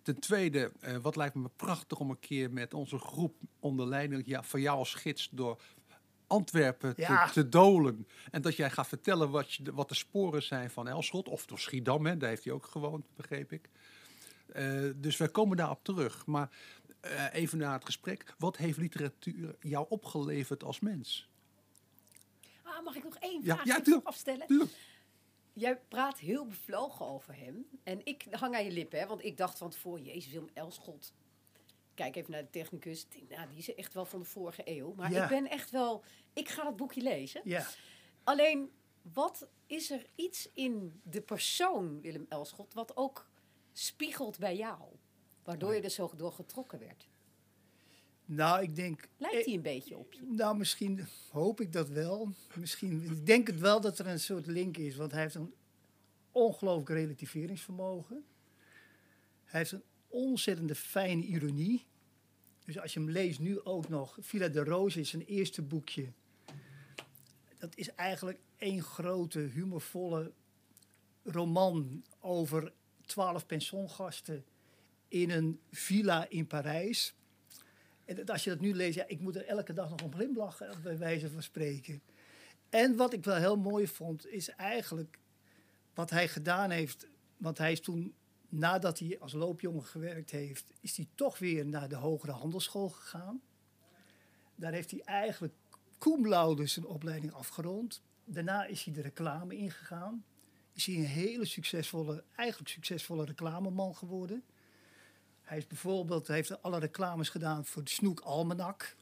Ten 0.02 0.18
tweede, 0.20 0.72
eh, 0.80 0.96
wat 0.96 1.16
lijkt 1.16 1.34
me 1.34 1.50
prachtig 1.56 1.98
om 1.98 2.10
een 2.10 2.18
keer 2.18 2.50
met 2.52 2.74
onze 2.74 2.98
groep 2.98 3.34
onder 3.60 3.86
leiding 3.86 4.22
ja, 4.26 4.42
van 4.42 4.60
jou 4.60 4.78
als 4.78 4.94
gids 4.94 5.28
door 5.32 5.60
Antwerpen 6.26 6.92
Ja. 6.96 7.26
te, 7.26 7.32
te 7.32 7.48
dolen. 7.48 8.06
En 8.30 8.42
dat 8.42 8.56
jij 8.56 8.70
gaat 8.70 8.88
vertellen 8.88 9.30
wat, 9.30 9.52
je, 9.52 9.72
wat 9.72 9.88
de 9.88 9.94
sporen 9.94 10.42
zijn 10.42 10.70
van 10.70 10.88
Elschot. 10.88 11.28
Of 11.28 11.46
door 11.46 11.58
Schiedam, 11.58 12.06
hè, 12.06 12.16
daar 12.16 12.28
heeft 12.28 12.44
hij 12.44 12.52
ook 12.52 12.66
gewoond, 12.66 13.04
begreep 13.16 13.52
ik. 13.52 13.68
Eh, 14.52 14.80
dus 14.96 15.16
wij 15.16 15.28
komen 15.28 15.56
daarop 15.56 15.84
terug. 15.84 16.26
Maar 16.26 16.48
eh, 17.00 17.34
even 17.34 17.58
naar 17.58 17.72
het 17.72 17.84
gesprek. 17.84 18.34
Wat 18.38 18.56
heeft 18.56 18.78
literatuur 18.78 19.56
jou 19.60 19.86
opgeleverd 19.88 20.64
als 20.64 20.80
mens? 20.80 21.28
Ah, 22.62 22.84
mag 22.84 22.94
ik 22.96 23.04
nog 23.04 23.16
één 23.16 23.42
Ja, 23.44 23.54
vraag 23.54 23.66
ja, 23.66 23.72
even 23.72 23.82
tuurlijk. 23.84 24.06
afstellen? 24.06 24.46
Tuurlijk. 24.46 24.72
Jij 25.52 25.76
praat 25.88 26.18
heel 26.18 26.46
bevlogen 26.46 27.06
over 27.06 27.36
hem. 27.36 27.66
En 27.82 28.00
ik 28.04 28.26
hang 28.30 28.54
aan 28.54 28.64
je 28.64 28.70
lippen, 28.70 28.98
hè, 28.98 29.06
want 29.06 29.24
ik 29.24 29.36
dacht 29.36 29.58
van 29.58 29.70
tevoren, 29.70 30.02
Jezus 30.04 30.32
Willem 30.32 30.48
Elschot. 30.54 31.12
Kijk 31.94 32.16
even 32.16 32.30
naar 32.30 32.42
de 32.42 32.50
technicus. 32.50 33.08
Denk, 33.08 33.28
Nou, 33.30 33.48
die 33.48 33.58
is 33.58 33.74
echt 33.74 33.94
wel 33.94 34.04
van 34.04 34.18
de 34.20 34.24
vorige 34.24 34.62
eeuw. 34.64 34.92
Maar 34.94 35.10
Ja. 35.12 35.22
ik 35.22 35.28
ben 35.28 35.50
echt 35.50 35.70
wel... 35.70 36.04
Ik 36.32 36.48
ga 36.48 36.62
dat 36.64 36.76
boekje 36.76 37.02
lezen. 37.02 37.40
Ja, 37.44 37.66
Alleen, 38.24 38.70
wat 39.02 39.48
is 39.66 39.90
er 39.90 40.06
iets 40.14 40.48
in 40.54 41.00
de 41.04 41.20
persoon 41.20 42.00
Willem 42.00 42.26
Elschot... 42.28 42.74
wat 42.74 42.96
ook 42.96 43.28
spiegelt 43.72 44.38
bij 44.38 44.56
jou? 44.56 44.80
Waardoor 45.50 45.74
je 45.74 45.80
er 45.80 45.90
zo 45.90 46.10
door 46.16 46.32
getrokken 46.32 46.78
werd. 46.78 47.08
nou 48.24 48.62
ik 48.62 48.74
denk... 48.74 49.08
Lijkt 49.16 49.44
hij 49.44 49.54
een 49.54 49.62
beetje 49.62 49.96
op 49.96 50.12
je? 50.12 50.22
Nou, 50.22 50.56
misschien 50.56 51.06
hoop 51.30 51.60
ik 51.60 51.72
dat 51.72 51.88
wel. 51.88 52.32
Misschien, 52.54 53.02
ik 53.02 53.26
denk 53.26 53.46
het 53.46 53.60
wel 53.60 53.80
dat 53.80 53.98
er 53.98 54.06
een 54.06 54.20
soort 54.20 54.46
link 54.46 54.76
is, 54.76 54.96
want 54.96 55.12
hij 55.12 55.20
heeft 55.20 55.34
een 55.34 55.54
ongelooflijk 56.32 56.88
relativeringsvermogen. 56.88 58.24
Hij 59.44 59.60
heeft 59.60 59.72
een 59.72 59.82
ontzettende 60.08 60.74
fijne 60.74 61.22
ironie. 61.22 61.86
Dus 62.64 62.78
als 62.78 62.94
je 62.94 63.00
hem 63.00 63.10
leest 63.10 63.40
nu 63.40 63.64
ook 63.64 63.88
nog, 63.88 64.16
Villa 64.20 64.48
de 64.48 64.64
Rose 64.64 65.00
is 65.00 65.10
zijn 65.10 65.24
eerste 65.24 65.62
boekje. 65.62 66.12
Dat 67.58 67.76
is 67.76 67.94
eigenlijk 67.94 68.40
één 68.56 68.82
grote 68.82 69.38
humorvolle 69.38 70.32
roman 71.22 72.04
over 72.20 72.72
twaalf 73.06 73.46
pensiongasten 73.46 74.44
in 75.10 75.30
een 75.30 75.60
villa 75.70 76.28
in 76.28 76.46
Parijs. 76.46 77.14
En 78.04 78.26
als 78.26 78.44
je 78.44 78.50
dat 78.50 78.60
nu 78.60 78.74
leest, 78.74 78.94
ja, 78.94 79.04
ik 79.06 79.20
moet 79.20 79.36
er 79.36 79.46
elke 79.46 79.72
dag 79.72 79.90
nog 79.90 80.02
om 80.02 80.14
glimlachen, 80.14 80.82
bij 80.82 80.98
wijze 80.98 81.30
van 81.30 81.42
spreken. 81.42 82.02
En 82.68 82.96
wat 82.96 83.12
ik 83.12 83.24
wel 83.24 83.36
heel 83.36 83.56
mooi 83.56 83.86
vond, 83.86 84.26
is 84.26 84.48
eigenlijk 84.48 85.18
wat 85.94 86.10
hij 86.10 86.28
gedaan 86.28 86.70
heeft. 86.70 87.08
Want 87.36 87.58
hij 87.58 87.72
is 87.72 87.80
toen 87.80 88.14
nadat 88.48 88.98
hij 88.98 89.16
als 89.20 89.32
loopjongen 89.32 89.84
gewerkt 89.84 90.30
heeft, 90.30 90.72
is 90.80 90.96
hij 90.96 91.06
toch 91.14 91.38
weer 91.38 91.66
naar 91.66 91.88
de 91.88 91.96
hogere 91.96 92.32
handelsschool 92.32 92.88
gegaan. 92.88 93.40
Daar 94.54 94.72
heeft 94.72 94.90
hij 94.90 95.00
eigenlijk 95.04 95.54
cum 95.98 96.28
laude 96.28 96.66
zijn 96.66 96.86
opleiding 96.86 97.32
afgerond. 97.32 98.02
Daarna 98.24 98.64
is 98.64 98.84
hij 98.84 98.94
de 98.94 99.00
reclame 99.00 99.56
ingegaan. 99.56 100.24
Is 100.72 100.86
hij 100.86 100.94
een 100.94 101.04
hele 101.04 101.44
succesvolle, 101.44 102.24
eigenlijk 102.34 102.70
succesvolle 102.70 103.24
reclameman 103.24 103.94
geworden. 103.96 104.44
Hij 105.50 105.58
is 105.58 105.66
bijvoorbeeld, 105.66 106.26
heeft 106.26 106.62
alle 106.62 106.78
reclames 106.78 107.28
gedaan 107.28 107.64
voor 107.64 107.84
de 107.84 107.90
Snoek 107.90 108.20
Almanak. 108.20 108.96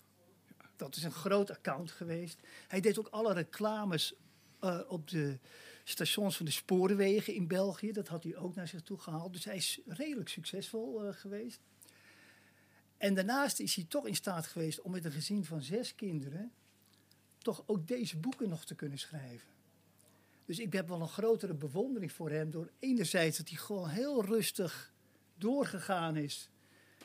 Dat 0.76 0.96
is 0.96 1.02
een 1.02 1.12
groot 1.12 1.50
account 1.50 1.90
geweest. 1.90 2.40
Hij 2.68 2.80
deed 2.80 2.98
ook 2.98 3.08
alle 3.08 3.32
reclames 3.32 4.14
uh, 4.60 4.80
op 4.88 5.08
de 5.08 5.38
stations 5.84 6.36
van 6.36 6.46
de 6.46 6.52
spoorwegen 6.52 7.34
in 7.34 7.46
België. 7.46 7.92
Dat 7.92 8.08
had 8.08 8.22
hij 8.22 8.36
ook 8.36 8.54
naar 8.54 8.68
zich 8.68 8.82
toe 8.82 8.98
gehaald. 8.98 9.32
Dus 9.32 9.44
hij 9.44 9.56
is 9.56 9.80
redelijk 9.86 10.28
succesvol 10.28 11.04
uh, 11.04 11.12
geweest. 11.12 11.60
En 12.96 13.14
daarnaast 13.14 13.60
is 13.60 13.74
hij 13.74 13.84
toch 13.88 14.06
in 14.06 14.14
staat 14.14 14.46
geweest 14.46 14.80
om 14.80 14.90
met 14.90 15.04
een 15.04 15.12
gezin 15.12 15.44
van 15.44 15.62
zes 15.62 15.94
kinderen 15.94 16.52
toch 17.38 17.62
ook 17.66 17.86
deze 17.88 18.16
boeken 18.16 18.48
nog 18.48 18.64
te 18.64 18.74
kunnen 18.74 18.98
schrijven. 18.98 19.48
Dus 20.44 20.58
ik 20.58 20.72
heb 20.72 20.88
wel 20.88 21.00
een 21.00 21.08
grotere 21.08 21.54
bewondering 21.54 22.12
voor 22.12 22.30
hem 22.30 22.50
door 22.50 22.70
enerzijds 22.78 23.36
dat 23.36 23.48
hij 23.48 23.58
gewoon 23.58 23.88
heel 23.88 24.24
rustig 24.24 24.96
doorgegaan 25.38 26.16
is 26.16 26.50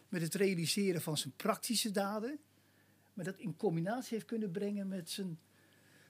met 0.09 0.21
het 0.21 0.35
realiseren 0.35 1.01
van 1.01 1.17
zijn 1.17 1.33
praktische 1.35 1.91
daden, 1.91 2.39
maar 3.13 3.25
dat 3.25 3.37
in 3.37 3.55
combinatie 3.55 4.13
heeft 4.13 4.25
kunnen 4.25 4.51
brengen 4.51 4.87
met 4.87 5.09
zijn 5.09 5.39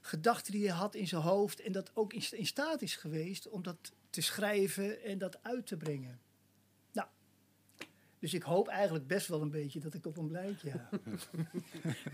gedachten 0.01 0.51
die 0.51 0.68
hij 0.68 0.77
had 0.77 0.96
in 0.96 1.08
zijn 1.08 1.22
hoofd 1.22 1.60
en 1.60 1.72
dat 1.72 1.92
ook 1.94 2.13
in, 2.13 2.46
staat 2.46 2.82
is 2.82 2.96
geweest 2.96 3.50
om 3.50 3.63
dat 3.63 3.92
te 4.10 4.22
schrijven 4.22 5.03
en 5.03 5.18
dat 5.18 5.44
uit 5.44 5.68
te 5.68 5.77
brengen. 5.77 6.20
Nou, 6.92 7.08
dus 8.20 8.34
ik 8.34 8.44
hoop 8.44 8.68
eigenlijk 8.68 9.08
best 9.08 9.27
wel 9.27 9.42
een 9.42 9.51
beetje 9.51 9.80
dat 9.80 9.94
ik 9.94 10.06
op 10.06 10.15
hem 10.15 10.32
lijk, 10.32 10.62
ja. 10.62 10.89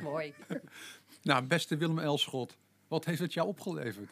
Mooi. 0.01 0.33
Nou, 1.21 1.45
beste 1.45 1.77
Willem 1.77 1.99
Elschot, 1.99 2.57
wat 2.87 3.05
heeft 3.05 3.19
het 3.19 3.33
jou 3.33 3.47
opgeleverd? 3.47 4.09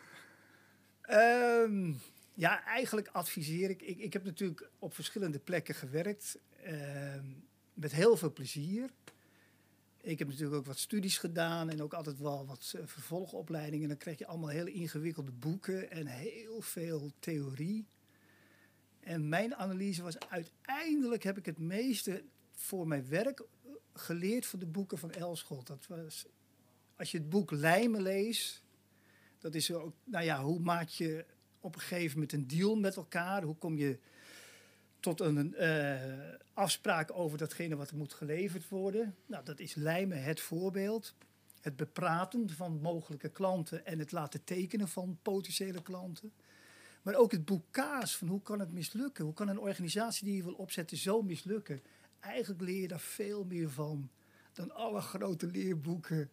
Ehm, 1.01 1.93
ja, 2.37 2.63
eigenlijk 2.63 3.07
adviseer 3.07 3.69
ik, 3.69 3.81
ik. 3.81 3.97
Ik 3.97 4.13
heb 4.13 4.23
natuurlijk 4.23 4.69
op 4.79 4.93
verschillende 4.93 5.39
plekken 5.39 5.75
gewerkt. 5.75 6.39
Ehm, 6.63 7.25
met 7.73 7.91
heel 7.91 8.17
veel 8.17 8.33
plezier. 8.33 8.89
Ik 10.01 10.19
heb 10.19 10.27
natuurlijk 10.27 10.55
ook 10.55 10.65
wat 10.65 10.77
studies 10.77 11.17
gedaan 11.17 11.69
en 11.69 11.81
ook 11.81 11.93
altijd 11.93 12.19
wel 12.19 12.45
wat 12.45 12.73
uh, 12.75 12.81
vervolgopleidingen. 12.85 13.87
Dan 13.87 13.97
krijg 13.97 14.17
je 14.17 14.27
allemaal 14.27 14.49
hele 14.49 14.71
ingewikkelde 14.71 15.31
boeken 15.31 15.91
en 15.91 16.07
heel 16.07 16.61
veel 16.61 17.11
theorie. 17.19 17.85
En 18.99 19.29
mijn 19.29 19.55
analyse 19.55 20.03
was 20.03 20.19
uiteindelijk 20.19 21.23
heb 21.23 21.37
ik 21.37 21.45
het 21.45 21.59
meeste 21.59 22.23
voor 22.51 22.87
mijn 22.87 23.09
werk 23.09 23.43
geleerd 23.93 24.45
van 24.45 24.59
de 24.59 24.65
boeken 24.65 24.97
van 24.97 25.11
Elschot. 25.11 25.67
Dat 25.67 25.87
was, 25.87 26.25
als 26.95 27.11
je 27.11 27.17
het 27.17 27.29
boek 27.29 27.51
Lijmen 27.51 28.01
leest, 28.01 28.63
dat 29.39 29.55
is 29.55 29.71
ook, 29.71 29.93
nou 30.03 30.25
ja, 30.25 30.43
hoe 30.43 30.59
maak 30.59 30.87
je 30.87 31.25
op 31.67 31.75
een 31.75 31.81
gegeven 31.81 32.13
moment 32.13 32.33
een 32.33 32.47
deal 32.47 32.75
met 32.75 32.95
elkaar? 32.95 33.43
Hoe 33.43 33.57
kom 33.57 33.77
je 33.77 33.99
tot 34.99 35.19
een 35.19 35.55
uh, 35.59 35.95
afspraak 36.53 37.11
over 37.13 37.37
datgene 37.37 37.75
wat 37.75 37.91
moet 37.91 38.13
geleverd 38.13 38.69
worden. 38.69 39.15
Nou, 39.25 39.43
dat 39.45 39.59
is 39.59 39.75
lijmen 39.75 40.23
het 40.23 40.39
voorbeeld. 40.39 41.15
Het 41.61 41.75
bepraten 41.75 42.49
van 42.49 42.81
mogelijke 42.81 43.29
klanten 43.29 43.85
en 43.85 43.99
het 43.99 44.11
laten 44.11 44.43
tekenen 44.43 44.87
van 44.87 45.19
potentiële 45.21 45.81
klanten. 45.81 46.33
Maar 47.01 47.15
ook 47.15 47.31
het 47.31 47.45
boek 47.45 47.65
kaas 47.71 48.17
van 48.17 48.27
hoe 48.27 48.41
kan 48.41 48.59
het 48.59 48.71
mislukken? 48.71 49.25
Hoe 49.25 49.33
kan 49.33 49.47
een 49.47 49.59
organisatie 49.59 50.25
die 50.25 50.35
je 50.35 50.43
wil 50.43 50.53
opzetten 50.53 50.97
zo 50.97 51.21
mislukken? 51.21 51.81
Eigenlijk 52.19 52.61
leer 52.61 52.81
je 52.81 52.87
daar 52.87 52.99
veel 52.99 53.43
meer 53.43 53.69
van 53.69 54.09
dan 54.53 54.71
alle 54.71 55.01
grote 55.01 55.47
leerboeken 55.47 56.29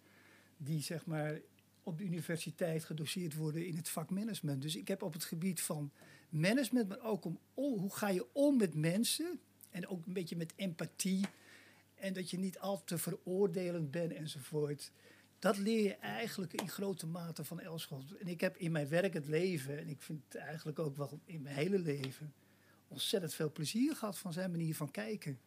die 0.57 0.83
zeg 0.83 1.07
maar 1.07 1.41
op 1.85 1.99
de 1.99 2.05
universiteit 2.05 2.85
gedoseerd 2.85 3.35
worden 3.35 3.67
in 3.67 3.77
het 3.77 3.89
vak 3.89 4.11
management. 4.11 4.63
Dus 4.63 4.77
ik 4.77 4.89
heb 4.89 5.03
op 5.03 5.13
het 5.13 5.25
gebied 5.25 5.61
van 5.61 5.91
management, 6.29 6.89
maar 6.89 7.05
ook 7.05 7.25
om 7.25 7.39
hoe 7.55 7.95
ga 7.95 8.09
je 8.09 8.27
om 8.33 8.57
met 8.57 8.75
mensen 8.75 9.41
en 9.71 9.87
ook 9.87 10.07
een 10.07 10.13
beetje 10.13 10.37
met 10.37 10.53
empathie 10.57 11.27
en 11.95 12.13
dat 12.13 12.31
je 12.31 12.39
niet 12.39 12.59
al 12.59 12.85
te 12.85 12.99
veroordelend 12.99 13.91
bent 13.91 14.13
enzovoort. 14.13 14.93
Dat 15.39 15.59
leer 15.59 15.83
je 15.83 15.95
eigenlijk 15.95 16.53
in 16.53 16.69
grote 16.69 17.07
mate 17.07 17.45
van 17.45 17.61
Elschot. 17.61 18.17
En 18.17 18.27
ik 18.27 18.41
heb 18.41 18.57
in 18.57 18.73
mijn 18.73 18.89
werk 18.89 19.15
het 19.15 19.27
leven, 19.27 19.79
en 19.79 19.89
ik 19.89 20.03
vind 20.03 20.23
het 20.29 20.35
eigenlijk 20.35 20.79
ook 20.79 20.97
wel 20.97 21.21
in 21.25 21.43
mijn 21.43 21.55
hele 21.55 21.79
leven, 21.79 22.35
ontzettend 22.89 23.35
veel 23.35 23.53
plezier 23.53 23.97
gehad 23.97 24.19
van 24.19 24.33
zijn 24.33 24.51
manier 24.51 24.75
van 24.75 24.91
kijken. 24.91 25.39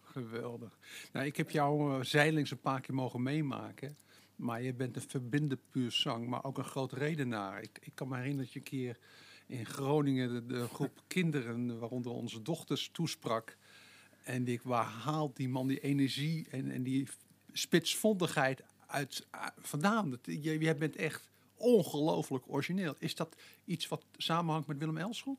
Geweldig. 0.00 0.78
Nou, 1.12 1.26
ik 1.26 1.36
heb 1.36 1.50
jouw 1.50 1.98
uh, 1.98 2.04
zeilings 2.04 2.50
een 2.50 2.60
paar 2.60 2.80
keer 2.80 2.94
mogen 2.94 3.22
meemaken. 3.22 3.96
Maar 4.36 4.62
je 4.62 4.74
bent 4.74 4.96
een 4.96 5.02
verbinder 5.02 5.58
puur 5.70 5.90
zang, 5.90 6.26
maar 6.26 6.44
ook 6.44 6.58
een 6.58 6.64
groot 6.64 6.92
redenaar. 6.92 7.62
Ik, 7.62 7.78
ik 7.80 7.92
kan 7.94 8.08
me 8.08 8.16
herinneren 8.16 8.44
dat 8.44 8.52
je 8.52 8.58
een 8.58 8.64
keer 8.64 8.98
in 9.46 9.66
Groningen 9.66 10.48
de, 10.48 10.68
groep 10.68 11.02
kinderen, 11.16 11.78
waaronder 11.78 12.12
onze 12.12 12.42
dochters, 12.42 12.88
toesprak. 12.92 13.56
En 14.22 14.48
ik, 14.48 14.62
waar 14.62 14.84
haalt 14.84 15.36
die 15.36 15.48
man 15.48 15.66
die 15.66 15.80
energie 15.80 16.46
en, 16.50 16.70
en 16.70 16.82
die 16.82 17.08
spitsvondigheid 17.52 18.62
uit, 18.86 19.26
uh, 19.34 19.46
vandaan? 19.58 20.18
Je, 20.22 20.60
je 20.60 20.74
bent 20.74 20.96
echt 20.96 21.30
ongelooflijk 21.54 22.44
origineel. 22.46 22.94
Is 22.98 23.14
dat 23.14 23.36
iets 23.64 23.88
wat 23.88 24.04
samenhangt 24.16 24.66
met 24.66 24.78
Willem 24.78 24.96
Elschot? 24.96 25.38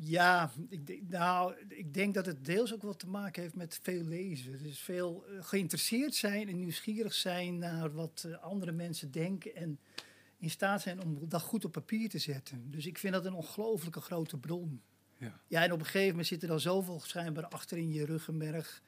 Ja, 0.00 0.50
ik 0.68 0.86
denk, 0.86 1.08
nou, 1.08 1.54
ik 1.68 1.94
denk 1.94 2.14
dat 2.14 2.26
het 2.26 2.44
deels 2.44 2.74
ook 2.74 2.82
wat 2.82 2.98
te 2.98 3.08
maken 3.08 3.42
heeft 3.42 3.54
met 3.54 3.78
veel 3.82 4.02
lezen. 4.02 4.62
Dus 4.62 4.78
veel 4.78 5.24
uh, 5.28 5.44
geïnteresseerd 5.44 6.14
zijn 6.14 6.48
en 6.48 6.56
nieuwsgierig 6.56 7.14
zijn 7.14 7.58
naar 7.58 7.92
wat 7.92 8.24
uh, 8.26 8.42
andere 8.42 8.72
mensen 8.72 9.10
denken. 9.10 9.54
En 9.54 9.80
in 10.38 10.50
staat 10.50 10.82
zijn 10.82 11.02
om 11.02 11.28
dat 11.28 11.42
goed 11.42 11.64
op 11.64 11.72
papier 11.72 12.08
te 12.08 12.18
zetten. 12.18 12.70
Dus 12.70 12.86
ik 12.86 12.98
vind 12.98 13.12
dat 13.12 13.24
een 13.24 13.34
ongelooflijke 13.34 14.00
grote 14.00 14.38
bron. 14.38 14.82
Ja. 15.16 15.40
ja, 15.46 15.62
en 15.62 15.72
op 15.72 15.78
een 15.78 15.84
gegeven 15.84 16.08
moment 16.08 16.26
zit 16.26 16.42
er 16.42 16.48
dan 16.48 16.60
zoveel 16.60 17.00
schijnbaar 17.00 17.46
achter 17.46 17.78
in 17.78 17.92
je 17.92 18.04
ruggenmerg. 18.04 18.82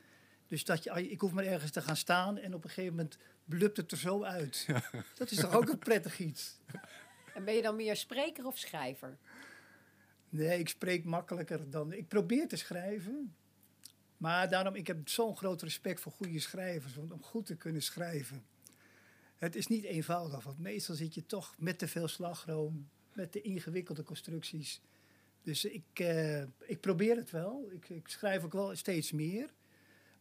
Dus 0.47 0.64
dat 0.64 0.85
je, 0.85 1.11
ik 1.11 1.21
hoef 1.21 1.33
maar 1.33 1.45
ergens 1.45 1.71
te 1.71 1.80
gaan 1.80 1.97
staan 1.97 2.38
en 2.38 2.54
op 2.54 2.64
een 2.64 2.71
gegeven 2.71 2.97
moment 2.97 3.19
blupt 3.45 3.76
het 3.76 3.92
er 3.92 3.99
zo 3.99 4.23
uit. 4.23 4.64
Ja. 4.66 4.83
Dat 5.14 5.30
is 5.30 5.38
toch 5.38 5.54
ook 5.54 5.69
een 5.69 5.78
prettig 5.78 6.19
iets. 6.19 6.59
En 7.35 7.45
ben 7.45 7.54
je 7.54 7.62
dan 7.62 7.76
meer 7.76 7.97
spreker 7.97 8.47
of 8.47 8.59
schrijver? 8.59 9.19
Nee, 10.30 10.58
ik 10.58 10.68
spreek 10.68 11.04
makkelijker 11.04 11.70
dan. 11.70 11.92
Ik 11.92 12.08
probeer 12.08 12.49
te 12.49 12.56
schrijven. 12.56 13.34
Maar 14.16 14.49
daarom, 14.49 14.75
ik 14.75 14.87
heb 14.87 15.08
zo'n 15.08 15.37
groot 15.37 15.62
respect 15.62 16.00
voor 16.00 16.12
goede 16.12 16.40
schrijvers. 16.40 16.94
Want 16.94 17.12
om 17.12 17.22
goed 17.22 17.46
te 17.46 17.56
kunnen 17.56 17.82
schrijven. 17.82 18.44
Het 19.37 19.56
is 19.56 19.66
niet 19.66 19.84
eenvoudig. 19.84 20.44
Want 20.44 20.58
meestal 20.58 20.94
zit 20.94 21.14
je 21.14 21.26
toch 21.26 21.54
met 21.58 21.78
te 21.78 21.88
veel 21.88 22.08
slagroom. 22.08 22.88
Met 23.12 23.32
de 23.32 23.40
ingewikkelde 23.40 24.02
constructies. 24.02 24.80
Dus 25.42 25.64
ik, 25.64 26.00
uh, 26.00 26.42
ik 26.42 26.80
probeer 26.80 27.16
het 27.16 27.30
wel. 27.30 27.68
Ik, 27.70 27.88
ik 27.88 28.08
schrijf 28.08 28.44
ook 28.44 28.52
wel 28.52 28.76
steeds 28.76 29.12
meer. 29.12 29.52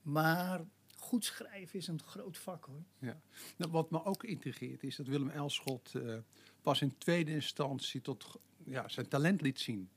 Maar 0.01 0.65
goed 0.95 1.25
schrijven 1.25 1.79
is 1.79 1.87
een 1.87 2.01
groot 2.03 2.37
vak 2.37 2.65
hoor. 2.65 2.83
Ja. 2.99 3.21
Nou, 3.57 3.71
wat 3.71 3.91
me 3.91 4.05
ook 4.05 4.23
intrigeert 4.23 4.83
is 4.83 4.95
dat 4.95 5.07
Willem 5.07 5.29
Elschot 5.29 5.93
uh, 5.95 6.17
pas 6.61 6.81
in 6.81 6.97
tweede 6.97 7.31
instantie 7.31 8.01
tot 8.01 8.39
ja, 8.65 8.87
zijn 8.87 9.07
talent 9.07 9.41
liet 9.41 9.59
zien. 9.59 9.89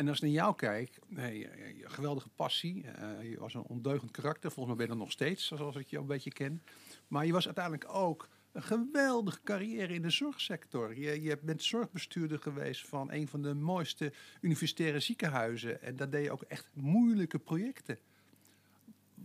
En 0.00 0.08
als 0.08 0.16
ik 0.16 0.22
naar 0.22 0.32
jou 0.32 0.54
kijk, 0.54 0.98
nee, 1.06 1.48
geweldige 1.82 2.28
passie. 2.28 2.84
Uh, 2.84 3.30
je 3.30 3.38
was 3.38 3.54
een 3.54 3.62
ondeugend 3.62 4.10
karakter. 4.10 4.50
Volgens 4.50 4.66
mij 4.66 4.76
ben 4.76 4.84
je 4.84 4.90
dat 4.92 5.02
nog 5.02 5.12
steeds, 5.12 5.46
zoals 5.46 5.76
ik 5.76 5.86
je 5.86 5.98
een 5.98 6.06
beetje 6.06 6.32
ken. 6.32 6.62
Maar 7.08 7.26
je 7.26 7.32
was 7.32 7.46
uiteindelijk 7.46 7.94
ook 7.94 8.28
een 8.52 8.62
geweldige 8.62 9.40
carrière 9.42 9.94
in 9.94 10.02
de 10.02 10.10
zorgsector. 10.10 10.98
Je, 10.98 11.22
je 11.22 11.38
bent 11.42 11.62
zorgbestuurder 11.62 12.38
geweest 12.38 12.88
van 12.88 13.12
een 13.12 13.28
van 13.28 13.42
de 13.42 13.54
mooiste 13.54 14.12
universitaire 14.40 15.00
ziekenhuizen. 15.00 15.82
En 15.82 15.96
daar 15.96 16.10
deed 16.10 16.24
je 16.24 16.30
ook 16.30 16.42
echt 16.42 16.70
moeilijke 16.74 17.38
projecten. 17.38 17.98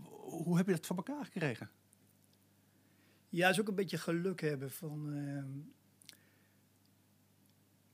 Hoe 0.10 0.58
heb 0.58 0.66
je 0.66 0.72
dat 0.72 0.86
van 0.86 0.98
elkaar 0.98 1.26
gekregen? 1.26 1.70
Ja, 3.30 3.50
is 3.50 3.60
ook 3.60 3.68
een 3.68 3.76
beetje 3.76 3.98
geluk 3.98 4.42
hebben 4.42 4.72
van... 4.72 5.14
Uh, 5.14 5.44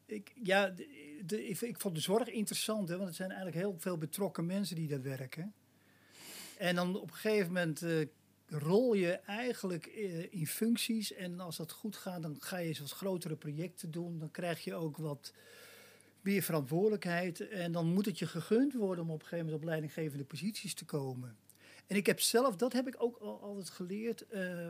ik, 0.05 0.33
ja, 0.43 0.73
de, 1.25 1.48
ik, 1.48 1.80
vond 1.80 1.96
de 1.96 2.01
zorg 2.01 2.28
interessant, 2.28 2.90
hè, 2.90 2.96
want 2.96 3.08
het 3.08 3.18
zijn 3.18 3.32
eigenlijk 3.32 3.60
heel 3.60 3.75
veel 3.80 3.98
betrokken 3.98 4.46
mensen 4.46 4.75
die 4.75 4.88
daar 4.88 5.01
werken. 5.01 5.54
En 6.58 6.75
dan 6.75 7.00
op 7.00 7.10
een 7.10 7.16
gegeven 7.16 7.48
moment 7.48 7.82
uh, 7.82 8.06
rol 8.48 8.94
je 8.94 9.12
eigenlijk 9.12 9.86
uh, 9.86 10.34
in 10.34 10.48
functies. 10.48 11.13
En 11.13 11.40
als 11.40 11.58
dat 11.58 11.72
goed 11.72 11.96
gaat, 11.96 12.22
dan 12.22 12.36
ga 12.40 12.58
je 12.58 12.68
eens 12.68 12.80
wat 12.80 12.92
grotere 12.92 13.36
projecten 13.36 13.92
doen. 13.92 14.20
Dan 14.20 14.32
krijg 14.32 14.63
je 14.63 14.75
ook 14.75 14.98
wat 14.98 15.34
meer 16.22 16.42
verantwoordelijkheid. 16.42 17.50
En 17.50 17.72
dan 17.72 17.94
moet 17.94 18.06
het 18.06 18.20
je 18.20 18.28
gegund 18.28 18.74
worden 18.74 19.04
om 19.04 19.10
op 19.10 19.20
een 19.20 19.28
gegeven 19.28 19.46
moment 19.46 19.63
op 19.63 19.70
leidinggevende 19.70 20.24
posities 20.24 20.74
te 20.74 20.86
komen. 20.86 21.38
En 21.88 21.96
ik 21.96 22.06
heb 22.06 22.20
zelf, 22.20 22.56
dat 22.56 22.74
heb 22.74 22.88
ik 22.88 22.96
ook 22.98 23.18
al, 23.18 23.42
altijd 23.42 23.70
geleerd. 23.70 24.25
Uh, 24.34 24.68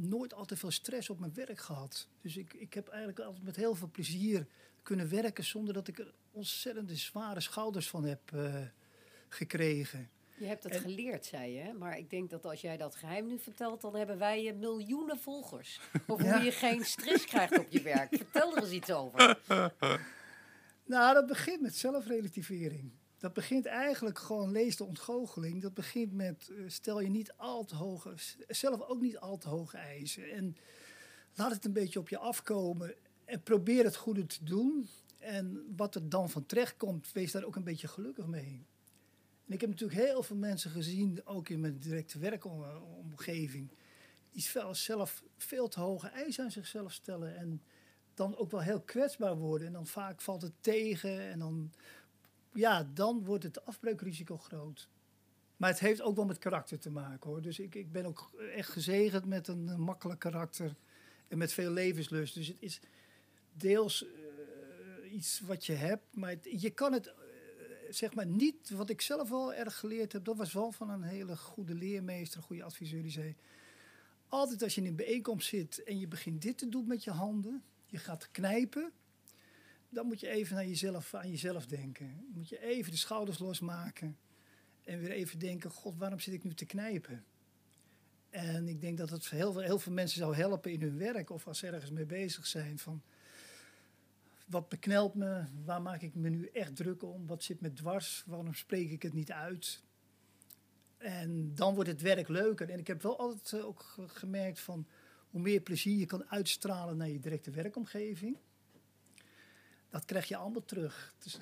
nooit 0.00 0.34
al 0.34 0.44
te 0.44 0.56
veel 0.56 0.70
stress 0.70 1.10
op 1.10 1.20
mijn 1.20 1.34
werk 1.34 1.58
gehad. 1.58 2.08
Dus 2.20 2.36
ik, 2.36 2.54
ik 2.54 2.74
heb 2.74 2.88
eigenlijk 2.88 3.20
altijd 3.20 3.44
met 3.44 3.56
heel 3.56 3.74
veel 3.74 3.90
plezier 3.92 4.46
kunnen 4.82 5.08
werken 5.08 5.44
zonder 5.44 5.74
dat 5.74 5.88
ik 5.88 5.98
er 5.98 6.12
ontzettende 6.30 6.96
zware 6.96 7.40
schouders 7.40 7.88
van 7.88 8.04
heb 8.04 8.20
eh, 8.32 8.54
gekregen. 9.28 10.10
Je 10.38 10.46
hebt 10.46 10.62
het 10.64 10.72
En- 10.72 10.80
geleerd, 10.80 11.26
zei 11.26 11.52
je. 11.52 11.72
Maar 11.72 11.98
ik 11.98 12.10
denk 12.10 12.30
dat 12.30 12.44
als 12.44 12.60
jij 12.60 12.76
dat 12.76 12.94
geheim 12.96 13.26
nu 13.26 13.38
vertelt, 13.38 13.80
dan 13.80 13.96
hebben 13.96 14.18
wij 14.18 14.48
eh, 14.48 14.54
miljoenen 14.56 15.18
volgers. 15.18 15.80
Of 16.06 16.22
Ja. 16.22 16.34
hoe 16.34 16.44
je 16.44 16.52
geen 16.52 16.84
stress 16.84 17.24
krijgt 17.24 17.58
op 17.58 17.66
je 17.70 17.82
werk. 17.82 18.08
Vertel 18.16 18.56
er 18.56 18.62
eens 18.62 18.72
iets 18.72 18.90
over. 18.92 19.38
Nou, 20.84 21.14
dat 21.14 21.26
begint 21.26 21.60
met 21.60 21.76
zelfrelativering. 21.76 22.92
Dat 23.18 23.32
begint 23.32 23.66
eigenlijk 23.66 24.18
gewoon, 24.18 24.50
lees 24.52 24.76
de 24.76 24.84
ontgoocheling. 24.84 25.62
Dat 25.62 25.74
begint 25.74 26.12
met, 26.12 26.48
eh, 26.50 26.56
stel 26.66 27.00
je 27.00 27.08
niet 27.10 27.32
al 27.36 27.64
te 27.64 27.74
hoge, 27.76 28.12
zelf 28.48 28.80
ook 28.80 29.00
niet 29.00 29.18
al 29.18 29.38
te 29.38 29.48
hoge 29.48 29.76
eisen. 29.76 30.30
En 30.30 30.56
laat 31.34 31.50
het 31.52 31.64
een 31.64 31.72
beetje 31.72 31.98
op 31.98 32.08
je 32.08 32.18
afkomen. 32.18 32.94
En 33.32 33.42
probeer 33.42 33.84
het 33.84 33.96
goede 33.96 34.26
te 34.26 34.44
doen. 34.44 34.88
En 35.18 35.64
wat 35.76 35.94
er 35.94 36.08
dan 36.08 36.30
van 36.30 36.46
terecht 36.46 36.76
komt, 36.76 37.12
wees 37.12 37.32
daar 37.32 37.44
ook 37.44 37.56
een 37.56 37.64
beetje 37.64 37.88
gelukkig 37.88 38.26
mee. 38.26 38.66
En 39.46 39.52
ik 39.52 39.60
heb 39.60 39.70
natuurlijk 39.70 40.00
heel 40.00 40.22
veel 40.22 40.36
mensen 40.36 40.70
gezien, 40.70 41.26
ook 41.26 41.48
in 41.48 41.60
mijn 41.60 41.78
directe 41.78 42.18
werkomgeving, 42.18 43.70
die 44.30 44.44
zelf 44.70 45.22
veel 45.36 45.68
te 45.68 45.80
hoge 45.80 46.08
eisen 46.08 46.44
aan 46.44 46.50
zichzelf 46.50 46.92
stellen. 46.92 47.36
En 47.36 47.62
dan 48.14 48.36
ook 48.36 48.50
wel 48.50 48.60
heel 48.60 48.80
kwetsbaar 48.80 49.36
worden. 49.36 49.66
En 49.66 49.72
dan 49.72 49.86
vaak 49.86 50.20
valt 50.20 50.42
het 50.42 50.54
tegen. 50.60 51.20
En 51.20 51.38
dan, 51.38 51.72
ja, 52.52 52.90
dan 52.94 53.24
wordt 53.24 53.44
het 53.44 53.64
afbreukrisico 53.64 54.38
groot. 54.38 54.88
Maar 55.56 55.70
het 55.70 55.80
heeft 55.80 56.02
ook 56.02 56.16
wel 56.16 56.24
met 56.24 56.38
karakter 56.38 56.78
te 56.78 56.90
maken 56.90 57.30
hoor. 57.30 57.42
Dus 57.42 57.58
ik, 57.58 57.74
ik 57.74 57.92
ben 57.92 58.04
ook 58.04 58.30
echt 58.54 58.70
gezegend 58.70 59.24
met 59.26 59.48
een, 59.48 59.80
makkelijk 59.80 60.20
karakter. 60.20 60.74
En 61.28 61.38
met 61.38 61.52
veel 61.52 61.70
levenslust. 61.70 62.34
Dus 62.34 62.46
het 62.46 62.56
is 62.60 62.80
deels 63.52 64.04
eh, 64.06 65.12
iets 65.12 65.40
wat 65.40 65.66
je 65.66 65.72
hebt. 65.72 66.16
Maar 66.16 66.36
je 66.42 66.70
kan 66.70 66.92
het, 66.92 67.06
eh, 67.06 67.14
zeg 67.90 68.14
maar, 68.14 68.26
niet. 68.26 68.70
Wat 68.70 68.90
ik 68.90 69.00
zelf 69.00 69.28
wel 69.28 69.54
erg 69.54 69.78
geleerd 69.78 70.12
heb. 70.12 70.24
Dat 70.24 70.36
was 70.36 70.52
wel 70.52 70.72
van 70.72 70.90
een 70.90 71.02
hele 71.02 71.36
goede 71.36 71.74
leermeester, 71.74 72.38
een 72.38 72.44
goede 72.44 72.62
adviseur. 72.64 73.02
Die 73.02 73.10
zei. 73.10 73.36
Altijd 74.28 74.62
als 74.62 74.74
je 74.74 74.80
in 74.80 74.86
een 74.86 74.96
bijeenkomst 74.96 75.48
zit 75.48 75.82
en 75.82 75.98
je 75.98 76.08
begint 76.08 76.42
dit 76.42 76.58
te 76.58 76.68
doen 76.68 76.86
met 76.86 77.04
je 77.04 77.10
handen, 77.10 77.62
je 77.86 77.98
gaat 77.98 78.30
knijpen, 78.30 78.92
dan 79.88 80.06
moet 80.06 80.20
je 80.20 80.28
even 80.28 80.54
naar 80.54 80.66
jezelf, 80.66 81.14
aan 81.14 81.30
jezelf 81.30 81.66
denken. 81.66 82.26
Moet 82.34 82.48
je 82.48 82.60
even 82.62 82.90
de 82.90 82.96
schouders 82.96 83.38
losmaken 83.38 84.16
en 84.84 84.98
weer 84.98 85.10
even 85.10 85.38
denken, 85.38 85.70
god, 85.70 85.96
waarom 85.96 86.20
zit 86.20 86.34
ik 86.34 86.44
nu 86.44 86.54
te 86.54 86.66
knijpen? 86.66 87.24
En 88.30 88.68
ik 88.68 88.80
denk 88.80 88.98
dat 88.98 89.10
het 89.10 89.30
heel, 89.30 89.52
veel- 89.52 89.62
heel 89.62 89.78
veel 89.78 89.92
mensen 89.92 90.18
zou 90.18 90.34
helpen 90.34 90.72
in 90.72 90.80
hun 90.82 90.98
werk 90.98 91.30
of 91.30 91.46
als 91.46 91.58
ze 91.58 91.66
ergens 91.66 91.90
mee 91.90 92.06
bezig 92.06 92.46
zijn. 92.46 92.78
Van, 92.78 93.02
wat 94.52 94.68
beknelt 94.68 95.14
me? 95.14 95.44
Waar 95.64 95.82
maak 95.82 96.02
ik 96.02 96.14
me 96.14 96.28
nu 96.28 96.46
echt 96.52 96.76
druk 96.76 97.02
om? 97.02 97.26
Wat 97.26 97.42
zit 97.42 97.60
me 97.60 97.72
dwars? 97.72 98.22
Waarom 98.26 98.54
spreek 98.54 98.90
ik 98.90 99.02
het 99.02 99.12
niet 99.12 99.32
uit? 99.32 99.82
En 100.98 101.54
dan 101.54 101.74
wordt 101.74 101.90
het 101.90 102.00
werk 102.00 102.28
leuker. 102.28 102.70
En 102.70 102.78
ik 102.78 102.86
heb 102.86 103.02
wel 103.02 103.18
altijd 103.18 103.52
eh, 103.52 103.66
ook 103.66 103.80
ge- 103.82 104.08
gemerkt 104.08 104.60
van 104.60 104.86
hoe 105.30 105.40
meer 105.40 105.60
plezier 105.60 105.98
je 105.98 106.06
kan 106.06 106.30
uitstralen 106.30 106.96
naar 106.96 107.08
je 107.08 107.20
directe 107.20 107.50
werkomgeving, 107.50 108.36
dat 109.90 110.04
krijg 110.04 110.28
je 110.28 110.36
allemaal 110.36 110.64
terug. 110.64 111.14
Is 111.24 111.38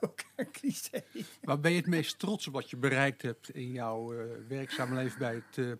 ook 0.00 0.20
een 0.36 0.50
cliché. 0.50 1.02
Waar 1.42 1.60
ben 1.60 1.70
je 1.70 1.76
het 1.76 1.86
meest 1.86 2.18
trots 2.18 2.46
op 2.46 2.52
wat 2.52 2.70
je 2.70 2.76
bereikt 2.76 3.22
hebt 3.22 3.50
in 3.50 3.70
jouw 3.72 4.14
eh 4.14 4.36
werkzame 4.48 4.94
leven 4.94 5.18
bij 5.18 5.34
het 5.34 5.58
eh, 5.58 5.72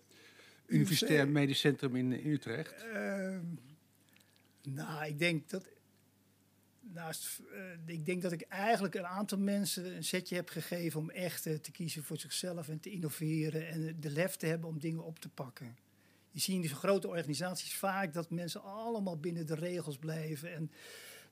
Universitair 0.66 1.28
Medisch 1.28 1.60
Centrum 1.60 1.96
in, 1.96 2.12
in 2.12 2.30
Utrecht? 2.32 2.82
Ehm, 2.84 3.44
nou, 4.62 5.06
ik 5.06 5.18
denk 5.18 5.48
dat. 5.50 5.64
Naast, 6.92 7.40
eh, 7.52 7.94
ik 7.94 8.06
denk 8.06 8.22
dat 8.22 8.32
ik 8.32 8.42
eigenlijk 8.42 8.94
een 8.94 9.06
aantal 9.06 9.38
mensen 9.38 9.96
een 9.96 10.04
setje 10.04 10.34
heb 10.34 10.48
gegeven 10.48 11.00
om 11.00 11.10
echt 11.10 11.46
eh, 11.46 11.54
te 11.54 11.70
kiezen 11.70 12.04
voor 12.04 12.18
zichzelf 12.18 12.68
en 12.68 12.80
te 12.80 12.90
innoveren 12.90 13.68
en 13.68 13.88
eh, 13.88 13.94
de 14.00 14.10
lef 14.10 14.36
te 14.36 14.46
hebben 14.46 14.68
om 14.68 14.78
dingen 14.78 15.04
op 15.04 15.18
te 15.18 15.28
pakken. 15.28 15.76
Je 16.30 16.40
ziet 16.40 16.54
in 16.54 16.60
deze 16.60 16.74
grote 16.74 17.08
organisaties 17.08 17.74
vaak 17.74 18.12
dat 18.12 18.30
mensen 18.30 18.62
allemaal 18.62 19.18
binnen 19.18 19.46
de 19.46 19.54
regels 19.54 19.98
blijven 19.98 20.54
en 20.54 20.70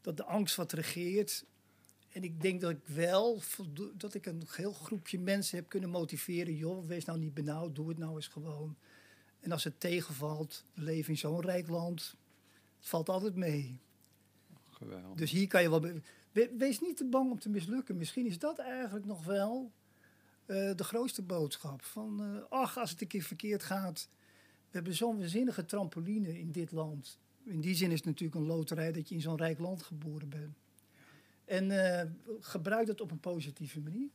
dat 0.01 0.17
de 0.17 0.25
angst 0.25 0.57
wat 0.57 0.73
regeert. 0.73 1.45
En 2.09 2.25
ik 2.25 2.41
denk 2.41 2.61
dat 2.61 2.71
ik 2.71 2.87
wel 2.87 3.43
dat 3.95 4.15
ik 4.15 4.27
een 4.27 4.43
heel 4.47 4.73
groepje 4.73 5.19
mensen 5.19 5.59
heb 5.59 5.69
kunnen 5.69 5.91
motiveren. 5.91 6.55
Joh, 6.55 6.87
wees 6.87 7.05
nou 7.05 7.19
niet 7.19 7.35
benauwd, 7.35 7.75
doe 7.75 7.89
het 7.89 7.99
nou 7.99 8.15
eens 8.15 8.29
gewoon. 8.29 8.77
En 9.41 9.53
als 9.53 9.65
het 9.65 9.81
tegenvalt, 9.81 10.65
we 10.75 10.83
leven 10.83 11.11
in 11.11 11.19
zo'n 11.19 11.41
rijk 11.41 11.69
land, 11.69 12.17
het 12.79 12.89
valt 12.89 13.09
altijd 13.09 13.35
mee. 13.35 13.79
Dus 15.15 15.31
hier 15.31 15.47
kan 15.47 15.63
je 15.63 15.71
wel. 15.71 15.81
we- 15.81 16.55
wees 16.59 16.81
niet 16.81 16.97
te 16.97 17.05
bang 17.05 17.31
om 17.31 17.39
te 17.39 17.49
mislukken. 17.49 17.97
Misschien 17.97 18.27
is 18.27 18.39
dat 18.39 18.59
eigenlijk 18.59 19.07
nog 19.07 19.25
wel 19.25 19.73
eh, 20.47 20.75
de 20.77 20.85
grootste 20.85 21.23
boodschap. 21.23 21.83
Van, 21.85 22.23
eh, 22.23 22.43
ach, 22.49 22.79
als 22.79 22.91
het 22.91 23.01
een 23.01 23.07
keer 23.07 23.23
verkeerd 23.23 23.63
gaat. 23.63 24.09
We 24.71 24.81
hebben 24.81 24.95
zo'n 24.95 25.19
waanzinnige 25.19 25.65
trampoline 25.65 26.39
in 26.39 26.53
dit 26.53 26.73
land. 26.73 27.19
In 27.45 27.61
die 27.61 27.75
zin 27.75 27.91
is 27.91 27.97
het 27.97 28.05
natuurlijk 28.07 28.41
een 28.41 28.47
loterij 28.47 28.93
dat 28.93 29.09
je 29.09 29.15
in 29.15 29.21
zo'n 29.21 29.37
rijk 29.37 29.59
land 29.59 29.83
geboren 29.83 30.29
bent. 30.29 30.59
En 31.45 31.71
eh, 32.01 32.11
gebruik 32.41 32.87
dat 32.87 33.01
op 33.01 33.11
een 33.11 33.21
positieve 33.21 33.81
manier. 33.81 34.09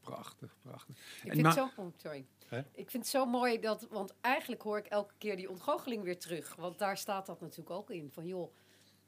Prachtig, 0.00 0.56
prachtig. 0.62 0.96
Ik 1.22 1.28
En 1.30 1.34
vind, 1.34 1.46
het 1.46 1.54
zo, 1.54 1.70
oh, 1.76 1.92
sorry. 1.96 2.24
Hè? 2.46 2.58
ik 2.58 2.90
vind 2.90 3.02
het 3.02 3.06
zo 3.12 3.26
mooi 3.26 3.60
dat, 3.60 3.86
want 3.90 4.14
eigenlijk 4.20 4.62
hoor 4.62 4.78
ik 4.78 4.86
elke 4.86 5.14
keer 5.18 5.36
die 5.36 5.50
ontgoocheling 5.50 6.02
weer 6.02 6.18
terug. 6.18 6.54
Want 6.54 6.78
daar 6.78 6.96
staat 6.98 7.26
dat 7.26 7.40
natuurlijk 7.40 7.70
ook 7.70 7.90
in. 7.90 8.10
Van 8.12 8.26
joh, 8.26 8.52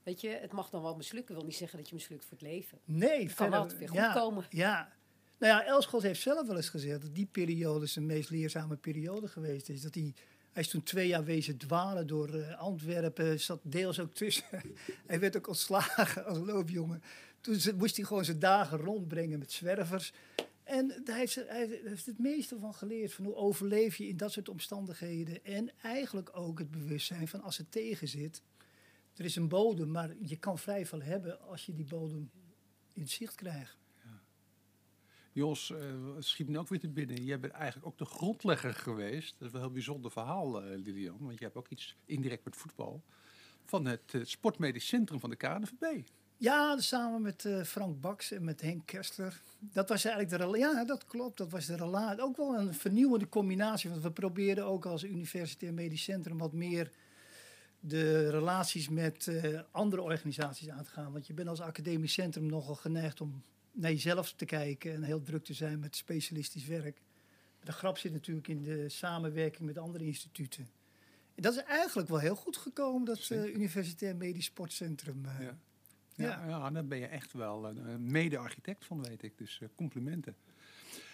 weet 0.06 0.20
je, 0.20 0.28
het 0.28 0.52
mag 0.52 0.70
dan 0.70 0.82
wel 0.82 0.96
mislukken. 0.96 1.34
wil 1.34 1.44
niet 1.44 1.56
zeggen 1.56 1.78
dat 1.78 1.88
je 1.88 1.94
mislukt 1.94 2.24
voor 2.24 2.38
het 2.38 2.46
leven. 2.46 2.78
Nee, 2.84 3.22
Het 3.22 3.34
kan 3.34 3.52
altijd 3.52 3.78
weer 3.78 3.88
goed 3.88 3.96
ja, 3.96 4.12
komen. 4.12 4.46
Ja. 4.50 4.92
Nou 5.38 5.52
ja, 5.52 5.66
Elschot 5.66 6.02
heeft 6.02 6.20
zelf 6.20 6.46
wel 6.46 6.56
eens 6.56 6.68
gezegd 6.68 7.02
dat 7.02 7.14
die 7.14 7.26
periode 7.26 7.86
zijn 7.86 8.06
meest 8.06 8.30
leerzame 8.30 8.76
periode 8.76 9.28
geweest 9.28 9.68
is. 9.68 9.82
Dat 9.82 9.94
hij, 9.94 10.14
hij 10.52 10.62
is 10.62 10.68
toen 10.68 10.82
twee 10.82 11.08
jaar 11.08 11.24
wezen 11.24 11.56
dwalen 11.56 12.06
door 12.06 12.34
eh, 12.34 12.58
Antwerpen, 12.58 13.40
zat 13.40 13.60
deels 13.62 14.00
ook 14.00 14.14
tussen. 14.14 14.44
hij 15.06 15.20
werd 15.20 15.36
ook 15.36 15.48
ontslagen 15.48 16.24
als 16.24 16.38
loopjongen. 16.38 17.02
Toen 17.40 17.58
moest 17.76 17.96
hij 17.96 18.04
gewoon 18.04 18.24
zijn 18.24 18.38
dagen 18.38 18.78
rondbrengen 18.78 19.38
met 19.38 19.52
zwervers. 19.52 20.12
En 20.64 21.00
daar 21.04 21.16
heeft, 21.16 21.34
hij 21.34 21.80
heeft 21.84 22.06
het 22.06 22.18
meeste 22.18 22.58
van 22.58 22.74
geleerd. 22.74 23.12
Van 23.12 23.24
hoe 23.24 23.34
overleef 23.34 23.96
je 23.96 24.08
in 24.08 24.16
dat 24.16 24.32
soort 24.32 24.48
omstandigheden. 24.48 25.44
En 25.44 25.70
eigenlijk 25.82 26.30
ook 26.32 26.58
het 26.58 26.70
bewustzijn 26.70 27.28
van 27.28 27.42
als 27.42 27.56
het 27.56 27.70
tegen 27.70 28.08
zit. 28.08 28.42
Er 29.16 29.24
is 29.24 29.36
een 29.36 29.48
bodem, 29.48 29.90
maar 29.90 30.14
je 30.22 30.36
kan 30.36 30.58
vrij 30.58 30.86
veel 30.86 31.02
hebben 31.02 31.40
als 31.40 31.66
je 31.66 31.74
die 31.74 31.84
bodem 31.84 32.30
in 32.92 33.08
zicht 33.08 33.34
krijgt. 33.34 33.76
Jos, 35.32 35.70
eh, 35.70 35.78
het 36.14 36.24
schiet 36.24 36.48
me 36.48 36.58
ook 36.58 36.68
weer 36.68 36.80
te 36.80 36.88
binnen. 36.88 37.24
Jij 37.24 37.40
bent 37.40 37.52
eigenlijk 37.52 37.86
ook 37.86 37.98
de 37.98 38.04
grondlegger 38.04 38.74
geweest. 38.74 39.34
Dat 39.38 39.46
is 39.46 39.52
wel 39.52 39.54
een 39.54 39.66
heel 39.66 39.74
bijzonder 39.74 40.10
verhaal, 40.10 40.62
eh, 40.62 40.78
Lilian. 40.78 41.16
Want 41.20 41.38
je 41.38 41.44
hebt 41.44 41.56
ook 41.56 41.68
iets 41.68 41.96
indirect 42.04 42.44
met 42.44 42.56
voetbal. 42.56 43.02
Van 43.64 43.84
het 43.86 44.14
eh, 44.14 44.20
Sportmedisch 44.24 44.86
Centrum 44.86 45.20
van 45.20 45.30
de 45.30 45.36
KNVB. 45.36 46.06
Ja, 46.36 46.78
samen 46.80 47.22
met 47.22 47.48
Frank 47.64 48.00
Baks 48.00 48.30
en 48.30 48.44
met 48.44 48.60
Henk 48.60 48.86
Kester. 48.86 49.40
Dat 49.58 49.88
was 49.88 50.04
eigenlijk 50.04 50.36
de 50.36 50.44
rela- 50.44 50.56
Ja, 50.56 50.84
dat 50.84 51.06
klopt. 51.06 51.38
Dat 51.38 51.50
was 51.50 51.66
de 51.66 51.76
relatie. 51.76 52.22
Ook 52.22 52.36
wel 52.36 52.58
een 52.58 52.74
vernieuwende 52.74 53.28
combinatie. 53.28 53.90
Want 53.90 54.02
we 54.02 54.10
probeerden 54.10 54.64
ook 54.66 54.86
als 54.86 55.04
Universitair 55.04 55.74
Medisch 55.74 56.02
Centrum 56.02 56.38
wat 56.38 56.52
meer 56.52 56.90
de 57.86 58.30
relaties 58.30 58.88
met 58.88 59.26
eh, 59.28 59.60
andere 59.70 60.02
organisaties 60.02 60.68
aan 60.68 60.84
te 60.84 60.90
gaan. 60.90 61.12
Want 61.12 61.26
je 61.26 61.34
bent 61.34 61.48
als 61.48 61.60
academisch 61.60 62.12
centrum 62.12 62.46
nogal 62.46 62.74
geneigd 62.74 63.20
om 63.20 63.42
naar 63.72 63.90
jezelf 63.90 64.32
te 64.32 64.44
kijken 64.44 64.94
en 64.94 65.02
heel 65.02 65.22
druk 65.22 65.44
te 65.44 65.54
zijn 65.54 65.78
met 65.78 65.96
specialistisch 65.96 66.66
werk. 66.66 67.00
De 67.64 67.72
grap 67.72 67.98
zit 67.98 68.12
natuurlijk 68.12 68.48
in 68.48 68.62
de 68.62 68.88
samenwerking 68.88 69.66
met 69.66 69.78
andere 69.78 70.04
instituten. 70.04 70.68
En 71.34 71.42
dat 71.42 71.56
is 71.56 71.62
eigenlijk 71.62 72.08
wel 72.08 72.18
heel 72.18 72.36
goed 72.36 72.56
gekomen, 72.56 73.04
dat 73.04 73.28
eh, 73.30 73.54
Universitair 73.54 74.16
Medisch 74.16 74.44
Sportcentrum. 74.44 75.24
eh. 75.24 75.40
Ja. 75.40 75.58
Ja, 76.14 76.46
ja. 76.46 76.70
daar 76.70 76.86
ben 76.86 76.98
je 76.98 77.06
echt 77.06 77.32
wel 77.32 77.72
mede-architect 77.98 78.84
van, 78.84 79.02
weet 79.02 79.22
ik. 79.22 79.38
Dus 79.38 79.60
complimenten. 79.74 80.36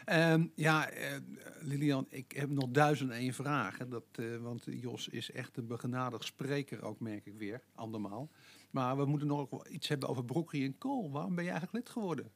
Ehm, 0.04 0.46
ja, 0.54 0.90
eh, 0.90 1.16
Lilian, 1.60 2.06
ik 2.08 2.32
heb 2.32 2.50
nog 2.50 2.68
duizend 2.70 3.10
en 3.10 3.16
één 3.16 3.34
vragen. 3.34 3.90
Dat, 3.90 4.04
eh, 4.12 4.36
want 4.36 4.64
Jos 4.64 5.08
is 5.08 5.30
echt 5.30 5.56
een 5.56 5.66
begenadigd 5.66 6.24
spreker 6.24 6.82
ook, 6.82 7.00
merk 7.00 7.26
ik 7.26 7.34
weer. 7.36 7.62
Andermaal. 7.74 8.30
Maar 8.70 8.96
we 8.96 9.04
moeten 9.04 9.28
nog 9.28 9.66
iets 9.66 9.88
hebben 9.88 10.08
over 10.08 10.24
Brokkery 10.24 10.64
en 10.64 10.78
Kool. 10.78 11.10
Waarom 11.10 11.34
ben 11.34 11.44
je 11.44 11.50
eigenlijk 11.50 11.84
lid 11.84 11.94
geworden? 11.94 12.30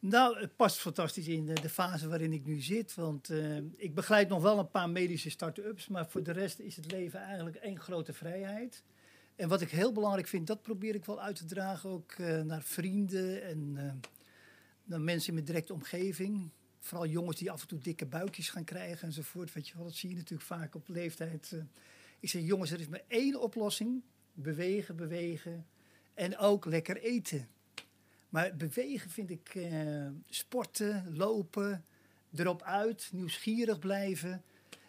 Nou, 0.00 0.40
het 0.40 0.56
past 0.56 0.78
fantastisch 0.78 1.28
in 1.28 1.44
de, 1.44 1.68
fase 1.68 2.08
waarin 2.08 2.32
ik 2.32 2.46
nu 2.46 2.60
zit. 2.60 2.94
Want 2.94 3.30
eh, 3.30 3.56
ik 3.76 3.94
begeleid 3.94 4.28
nog 4.28 4.42
wel 4.42 4.58
een 4.58 4.70
paar 4.70 4.90
medische 4.90 5.30
start-ups. 5.30 5.88
Maar 5.88 6.08
voor 6.08 6.22
de 6.22 6.32
rest 6.32 6.58
is 6.58 6.76
het 6.76 6.90
leven 6.90 7.20
eigenlijk 7.20 7.56
één 7.56 7.80
grote 7.80 8.12
vrijheid. 8.12 8.84
En 9.36 9.48
wat 9.48 9.60
ik 9.60 9.70
heel 9.70 9.92
belangrijk 9.92 10.26
vind, 10.26 10.46
dat 10.46 10.62
probeer 10.62 10.94
ik 10.94 11.04
wel 11.04 11.20
uit 11.20 11.36
te 11.36 11.44
dragen. 11.44 11.90
Ook 11.90 12.18
naar 12.18 12.62
vrienden 12.62 13.42
en 13.42 13.76
naar 14.88 15.00
mensen 15.00 15.28
in 15.28 15.34
mijn 15.34 15.46
directe 15.46 15.72
omgeving. 15.72 16.50
Vooral 16.80 17.06
jongens 17.06 17.36
die 17.36 17.50
af 17.50 17.60
en 17.60 17.68
toe 17.68 17.78
dikke 17.78 18.06
buikjes 18.06 18.50
gaan 18.50 18.64
krijgen 18.64 19.06
enzovoort. 19.06 19.52
Je 19.66 19.74
wel, 19.74 19.84
dat 19.84 19.94
zie 19.94 20.10
je 20.10 20.16
natuurlijk 20.16 20.48
vaak 20.48 20.74
op 20.74 20.88
leeftijd. 20.88 21.52
eh. 21.52 21.60
Ik 22.20 22.28
zeg, 22.28 22.42
jongens, 22.42 22.70
er 22.70 22.80
is 22.80 22.88
maar 22.88 23.04
één 23.08 23.40
oplossing. 23.40 24.02
Bewegen, 24.32 24.96
bewegen. 24.96 25.66
En 26.14 26.38
ook 26.38 26.64
lekker 26.64 26.96
eten. 26.96 27.48
Maar 28.28 28.56
bewegen 28.56 29.10
vind 29.10 29.30
ik 29.30 29.54
eh, 29.54 30.06
sporten, 30.28 31.16
lopen, 31.16 31.84
erop 32.34 32.62
uit, 32.62 33.08
nieuwsgierig 33.12 33.78
blijven. 33.78 34.42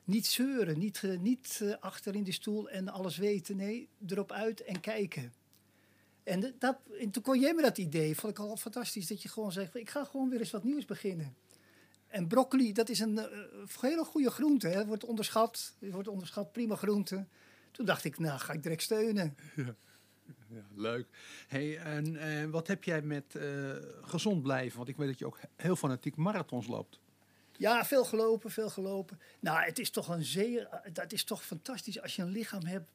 Niet 0.04 0.26
zeuren, 0.26 0.80
niet, 0.80 1.04
eh, 1.04 1.18
niet 1.18 1.60
eh, 1.64 1.74
achter 1.80 2.16
in 2.16 2.24
de 2.24 2.32
stoel 2.32 2.70
en 2.70 2.88
alles 2.88 3.18
weten. 3.18 3.56
Nee, 3.56 3.90
erop 4.08 4.32
uit 4.32 4.64
en 4.64 4.80
kijken. 4.80 5.34
En, 6.30 6.40
de- 6.40 6.54
dat, 6.60 6.78
en 7.00 7.12
toen 7.12 7.24
kon 7.24 7.40
jij 7.40 7.54
me 7.54 7.62
dat 7.62 7.78
idee, 7.78 8.16
vond 8.16 8.32
ik 8.32 8.40
al 8.40 8.58
fantastisch, 8.58 9.08
dat 9.08 9.22
je 9.22 9.30
gewoon 9.30 9.52
zegt, 9.52 9.76
ik 9.76 9.90
ga 9.90 10.04
gewoon 10.04 10.30
weer 10.30 10.40
eens 10.40 10.52
wat 10.52 10.64
nieuws 10.64 10.86
beginnen. 10.86 11.36
En 12.08 12.28
broccoli, 12.28 12.74
dat 12.74 12.90
is 12.90 13.00
een 13.00 13.18
eh, 13.18 13.26
hele 13.82 14.04
goede 14.04 14.32
groente. 14.32 14.68
Hè. 14.68 14.86
Wordt 14.86 15.06
onderschat, 15.06 15.74
wordt 15.80 16.08
onderschat, 16.08 16.52
prima 16.52 16.76
groente. 16.76 17.26
Toen 17.72 17.86
dacht 17.86 18.04
ik, 18.04 18.20
nou 18.20 18.40
ga 18.40 18.54
ik 18.54 18.64
direct 18.64 18.82
steunen. 18.82 19.38
Ja, 19.56 20.66
leuk. 20.76 21.08
Hey, 21.48 21.78
en 21.78 22.16
eh, 22.16 22.50
wat 22.50 22.68
heb 22.68 22.84
jij 22.84 23.02
met 23.02 23.36
eh, 23.36 23.76
gezond 24.02 24.42
blijven? 24.42 24.78
Want 24.78 24.90
ik 24.90 24.98
weet 24.98 25.08
dat 25.08 25.20
je 25.20 25.26
ook 25.26 25.40
heel 25.56 25.76
fanatiek 25.76 26.16
marathons 26.16 26.68
loopt. 26.68 27.00
Ja, 27.58 27.86
veel 27.86 28.06
gelopen, 28.06 28.52
veel 28.52 28.70
gelopen. 28.70 29.20
Nou, 29.40 29.64
het 29.64 29.80
is 29.80 29.90
toch 29.90 30.08
een 30.08 30.24
zeer, 30.24 30.82
dat 30.94 31.12
is 31.12 31.24
toch 31.24 31.46
fantastisch 31.46 32.02
als 32.02 32.16
je 32.16 32.22
een 32.22 32.32
lichaam 32.32 32.66
hebt 32.66 32.90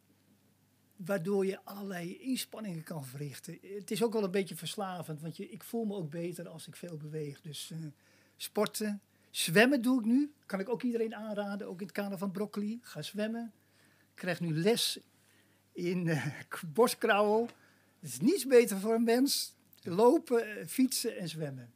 waardoor 0.97 1.47
je 1.47 1.59
allerlei 1.65 2.19
inspanningen 2.19 2.83
kan 2.83 3.05
verrichten. 3.05 3.59
Het 3.75 3.91
is 3.91 4.03
ook 4.03 4.13
wel 4.13 4.25
een 4.25 4.31
beetje 4.31 4.57
verslavend, 4.57 5.21
want 5.21 5.37
je, 5.37 5.51
ik 5.51 5.63
voel 5.63 5.85
me 5.85 5.95
ook 5.95 6.11
beter 6.11 6.49
als 6.49 6.67
ik 6.67 6.77
veel 6.77 6.97
beweeg. 6.97 7.41
Dus 7.41 7.71
eh, 7.71 7.79
sporten, 8.37 9.01
zwemmen 9.31 9.83
doe 9.83 9.99
ik 10.01 10.07
nu. 10.07 10.33
Kan 10.47 10.61
ik 10.61 10.69
ook 10.69 10.83
iedereen 10.83 11.15
aanraden, 11.15 11.67
ook 11.67 11.81
in 11.81 11.87
het 11.87 11.95
kader 11.95 12.19
van 12.19 12.31
broccoli. 12.31 12.79
Ga 12.83 13.03
zwemmen. 13.03 13.53
Ik 13.99 14.15
krijg 14.15 14.41
nu 14.41 14.55
les 14.55 14.99
in 15.73 16.09
eh 16.09 16.27
borstkrauwel. 16.67 17.49
Het 18.01 18.09
is 18.11 18.21
niets 18.21 18.47
beter 18.47 18.79
voor 18.79 18.95
een 18.95 19.05
mens. 19.05 19.55
Lopen, 19.83 20.57
eh, 20.59 20.67
fietsen 20.67 21.17
en 21.17 21.29
zwemmen. 21.29 21.63
En, 21.65 21.71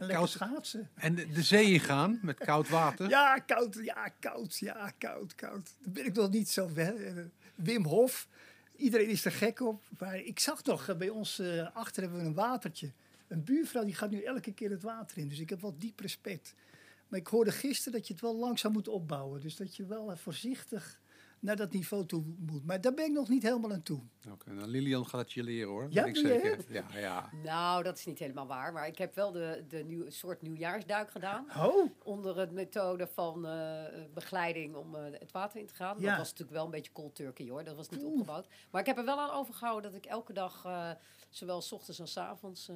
En 0.00 0.06
lekker 0.06 0.16
koud, 0.16 0.28
schaatsen. 0.30 0.90
en 0.94 1.14
de, 1.14 1.28
de 1.28 1.42
zee 1.42 1.78
gaan 1.78 2.18
met 2.22 2.38
koud 2.38 2.68
water. 2.68 3.08
Ja, 3.18 3.38
koud, 3.38 3.78
ja, 3.82 4.08
koud, 4.08 4.58
ja, 4.58 4.92
koud, 4.98 5.34
koud. 5.34 5.74
Daar 5.80 5.92
ben 5.92 6.04
ik 6.06 6.14
nog 6.14 6.30
niet 6.30 6.48
zo 6.48 6.66
ver. 6.66 7.30
Wim 7.58 7.84
Hof, 7.84 8.28
iedereen 8.76 9.08
is 9.08 9.24
er 9.24 9.32
gek 9.32 9.60
op. 9.60 9.84
Maar 9.98 10.16
ik 10.16 10.40
zag 10.40 10.64
nog, 10.64 10.88
eh, 10.88 10.96
bij 10.96 11.08
ons 11.08 11.38
eh, 11.38 11.76
achter 11.76 12.02
hebben 12.02 12.20
we 12.20 12.26
een 12.26 12.34
watertje. 12.34 12.92
Een 13.28 13.44
buurvrouw 13.44 13.84
die 13.84 13.94
gaat 13.94 14.10
nu 14.10 14.22
elke 14.22 14.52
keer 14.52 14.70
het 14.70 14.82
water 14.82 15.18
in. 15.18 15.28
Dus 15.28 15.38
ik 15.38 15.50
heb 15.50 15.60
wel 15.60 15.74
diep 15.78 16.00
respect. 16.00 16.54
Maar 17.08 17.18
ik 17.18 17.26
hoorde 17.26 17.52
gisteren 17.52 17.92
dat 17.92 18.06
je 18.06 18.12
het 18.12 18.22
wel 18.22 18.36
langzaam 18.36 18.72
moet 18.72 18.88
opbouwen. 18.88 19.40
Dus 19.40 19.56
dat 19.56 19.76
je 19.76 19.86
wel 19.86 20.10
eh, 20.10 20.16
voorzichtig 20.16 21.00
naar 21.40 21.56
dat 21.56 21.72
niveau 21.72 22.06
toe 22.06 22.24
moet. 22.38 22.64
Maar 22.64 22.80
daar 22.80 22.94
ben 22.94 23.04
ik 23.04 23.12
nog 23.12 23.28
niet 23.28 23.42
helemaal 23.42 23.72
aan 23.72 23.82
toe. 23.82 24.02
Oké, 24.32 24.52
nou, 24.52 24.68
Lilian 24.68 25.06
gaat 25.06 25.20
het 25.20 25.32
je 25.32 25.42
leren 25.42 25.68
hoor. 25.68 25.86
Ja, 25.90 26.04
ik 26.04 26.16
zeker. 26.16 26.64
Ja, 26.68 26.84
ja. 26.94 27.30
Nou, 27.42 27.82
dat 27.82 27.98
is 27.98 28.06
niet 28.06 28.18
helemaal 28.18 28.46
waar. 28.46 28.72
Maar 28.72 28.86
ik 28.86 28.98
heb 28.98 29.14
wel 29.14 29.32
de, 29.32 29.64
de 29.68 29.84
nieuw, 29.84 30.10
soort 30.10 30.42
nieuwjaarsduik 30.42 31.10
gedaan. 31.10 31.46
Oh, 31.58 31.90
Onder 32.02 32.38
het 32.38 32.52
methode 32.52 33.06
van 33.06 33.46
eh, 33.46 33.82
begeleiding 34.14 34.76
om 34.76 34.94
eh, 34.94 35.02
het 35.18 35.32
water 35.32 35.60
in 35.60 35.66
te 35.66 35.74
gaan. 35.74 35.96
Ja. 35.98 36.08
Dat 36.08 36.18
was 36.18 36.28
natuurlijk 36.30 36.56
wel 36.56 36.64
een 36.64 36.70
beetje 36.70 36.92
cold 36.92 37.14
turkey 37.14 37.48
hoor. 37.48 37.64
Dat 37.64 37.76
was 37.76 37.88
niet 37.88 38.04
opgebouwd. 38.04 38.46
Maar 38.70 38.80
ik 38.80 38.86
heb 38.86 38.98
er 38.98 39.04
wel 39.04 39.20
aan 39.20 39.30
overgehouden 39.30 39.90
dat 39.90 40.04
ik 40.04 40.06
elke 40.06 40.32
dag, 40.32 40.64
eh, 40.64 40.90
zowel 41.30 41.60
s 41.60 41.72
ochtends 41.72 42.00
als 42.00 42.12
s 42.12 42.16
avonds, 42.16 42.70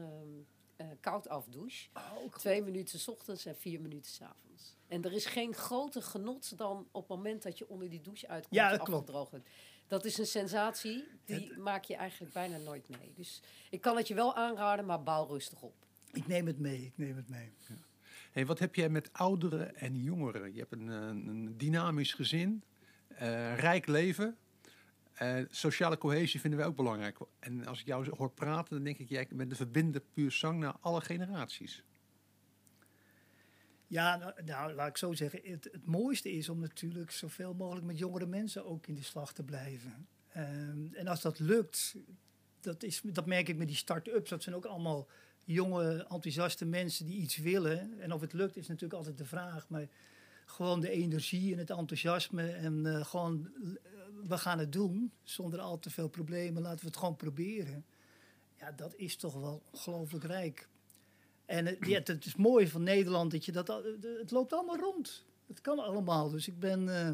eh, 0.90 0.96
koud 1.00 1.28
afdouche. 1.28 1.88
oh 1.94 2.34
Twee 2.34 2.62
minuten 2.62 2.98
's 2.98 3.08
ochtends 3.08 3.46
en 3.46 3.56
vier 3.56 3.80
minuten 3.80 4.10
's 4.10 4.20
avonds. 4.20 4.76
En 4.86 5.02
er 5.04 5.12
is 5.12 5.26
geen 5.26 5.54
groter 5.54 6.02
genot 6.02 6.58
dan 6.58 6.88
op 6.90 7.08
het 7.08 7.16
moment 7.16 7.42
dat 7.42 7.58
je 7.58 7.68
onder 7.68 7.88
die 7.88 8.00
douche 8.00 8.28
uitkomt 8.28 8.54
Ja, 8.54 8.70
en 8.70 8.78
dat 8.78 8.88
afgedroogd. 8.88 9.32
Dat 9.86 10.04
is 10.04 10.18
een 10.18 10.26
sensatie, 10.26 11.04
die 11.24 11.58
maak 11.58 11.84
je 11.84 11.96
eigenlijk 11.96 12.32
bijna 12.32 12.56
nooit 12.56 12.88
mee. 12.88 13.12
Dus 13.14 13.42
ik 13.70 13.80
kan 13.80 13.96
het 13.96 14.08
je 14.08 14.14
wel 14.14 14.34
aanraden, 14.34 14.86
maar 14.86 15.02
bouw 15.02 15.26
rustig 15.26 15.62
op. 15.62 15.74
ik 16.12 16.26
neem 16.26 16.46
het 16.46 16.58
mee, 16.58 16.84
ik 16.84 16.98
neem 16.98 17.16
het 17.16 17.28
mee. 17.28 17.52
Hey, 18.32 18.46
wat 18.46 18.58
heb 18.58 18.74
jij 18.74 18.88
met 18.88 19.12
ouderen 19.12 19.76
en 19.76 20.02
jongeren? 20.02 20.52
Je 20.52 20.58
hebt 20.58 20.72
een, 20.72 20.88
een, 20.88 21.26
een 21.26 21.56
dynamisch 21.56 22.12
gezin, 22.12 22.62
eh, 23.08 23.58
rijk 23.58 23.86
leven. 23.86 24.36
Eh, 25.12 25.38
sociale 25.50 25.98
cohesie 25.98 26.40
vinden 26.40 26.58
wij 26.58 26.68
ook 26.68 26.76
belangrijk. 26.76 27.18
En 27.38 27.66
als 27.66 27.80
ik 27.80 27.86
jou 27.86 28.10
hoor 28.16 28.30
praten, 28.30 28.74
dan 28.74 28.84
denk 28.84 28.98
ik, 28.98 29.08
jij 29.08 29.28
bent 29.30 29.50
de 29.50 29.56
verbinder 29.56 30.00
puur 30.00 30.30
zang 30.30 30.58
naar 30.58 30.76
alle 30.80 31.00
generaties. 31.00 31.84
Ja, 33.86 34.16
nou, 34.16 34.32
nou, 34.44 34.72
laat 34.72 34.88
ik 34.88 34.96
zo 34.96 35.12
zeggen. 35.12 35.40
Het, 35.42 35.68
het 35.72 35.86
mooiste 35.86 36.32
is 36.32 36.48
om 36.48 36.60
natuurlijk 36.60 37.10
zoveel 37.10 37.54
mogelijk 37.54 37.86
met 37.86 37.98
jongere 37.98 38.26
mensen 38.26 38.66
ook 38.66 38.86
in 38.86 38.94
de 38.94 39.02
slag 39.02 39.32
te 39.32 39.42
blijven. 39.42 40.08
Ehm, 40.28 40.94
en 40.94 41.06
als 41.06 41.20
dat 41.20 41.38
lukt, 41.38 41.96
dat, 42.60 42.82
is, 42.82 43.00
dat 43.04 43.26
merk 43.26 43.48
ik 43.48 43.56
met 43.56 43.66
die 43.66 43.76
start-ups. 43.76 44.30
Dat 44.30 44.42
zijn 44.42 44.54
ook 44.54 44.64
allemaal 44.64 45.08
jonge, 45.44 46.06
enthousiaste 46.08 46.64
mensen 46.64 47.06
die 47.06 47.20
iets 47.20 47.36
willen. 47.36 48.00
En 48.00 48.12
of 48.12 48.20
het 48.20 48.32
lukt 48.32 48.56
is 48.56 48.68
natuurlijk 48.68 48.94
altijd 48.94 49.18
de 49.18 49.24
vraag. 49.24 49.68
Maar 49.68 49.88
gewoon 50.52 50.80
de 50.80 50.90
energie 50.90 51.52
en 51.52 51.58
het 51.58 51.70
enthousiasme 51.70 52.50
en 52.50 52.86
eh, 52.86 53.04
gewoon, 53.04 53.50
eh, 53.54 53.90
we 54.28 54.38
gaan 54.38 54.58
het 54.58 54.72
doen. 54.72 55.12
Zonder 55.22 55.60
al 55.60 55.78
te 55.78 55.90
veel 55.90 56.08
problemen, 56.08 56.62
laten 56.62 56.80
we 56.80 56.86
het 56.86 56.96
gewoon 56.96 57.16
proberen. 57.16 57.84
Ja, 58.54 58.72
dat 58.72 58.94
is 58.96 59.16
toch 59.16 59.34
wel 59.34 59.62
ongelooflijk 59.72 60.24
rijk. 60.24 60.68
En 61.44 61.76
ja, 61.80 62.00
het 62.04 62.24
is 62.24 62.36
mooi 62.36 62.68
van 62.68 62.82
Nederland 62.82 63.30
dat 63.30 63.44
je 63.44 63.52
dat. 63.52 63.68
Het 64.00 64.30
loopt 64.30 64.52
allemaal 64.52 64.78
rond. 64.78 65.24
Het 65.46 65.60
kan 65.60 65.78
allemaal. 65.78 66.30
Dus 66.30 66.48
ik 66.48 66.58
ben 66.58 67.06
eh, 67.06 67.12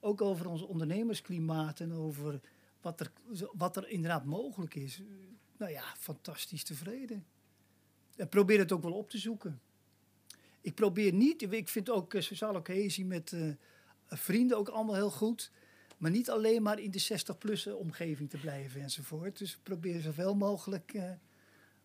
ook 0.00 0.22
over 0.22 0.48
ons 0.48 0.62
ondernemersklimaat 0.62 1.80
en 1.80 1.92
over 1.92 2.40
wat 2.80 3.00
er, 3.00 3.12
wat 3.52 3.76
er 3.76 3.88
inderdaad 3.88 4.24
mogelijk 4.24 4.74
is. 4.74 5.02
Nou 5.56 5.72
ja, 5.72 5.84
fantastisch 5.98 6.64
tevreden. 6.64 7.26
En 8.16 8.28
probeer 8.28 8.58
het 8.58 8.72
ook 8.72 8.82
wel 8.82 8.92
op 8.92 9.10
te 9.10 9.18
zoeken. 9.18 9.60
Ik 10.60 10.74
probeer 10.74 11.12
niet, 11.12 11.52
ik 11.52 11.68
vind 11.68 11.90
ook 11.90 12.14
eh, 12.14 12.22
sociale 12.22 12.62
cohesie 12.62 13.04
met 13.04 13.32
eh, 13.32 13.48
vrienden 14.06 14.56
ook 14.56 14.68
allemaal 14.68 14.94
heel 14.94 15.10
goed. 15.10 15.50
Maar 16.00 16.10
niet 16.10 16.30
alleen 16.30 16.62
maar 16.62 16.78
in 16.78 16.90
de 16.90 17.02
60-plus 17.02 17.66
omgeving 17.66 18.30
te 18.30 18.38
blijven 18.38 18.80
enzovoort. 18.80 19.38
Dus 19.38 19.52
ik 19.52 19.62
probeer 19.62 20.00
zoveel 20.00 20.34
mogelijk 20.34 20.94
eh, 20.94 21.10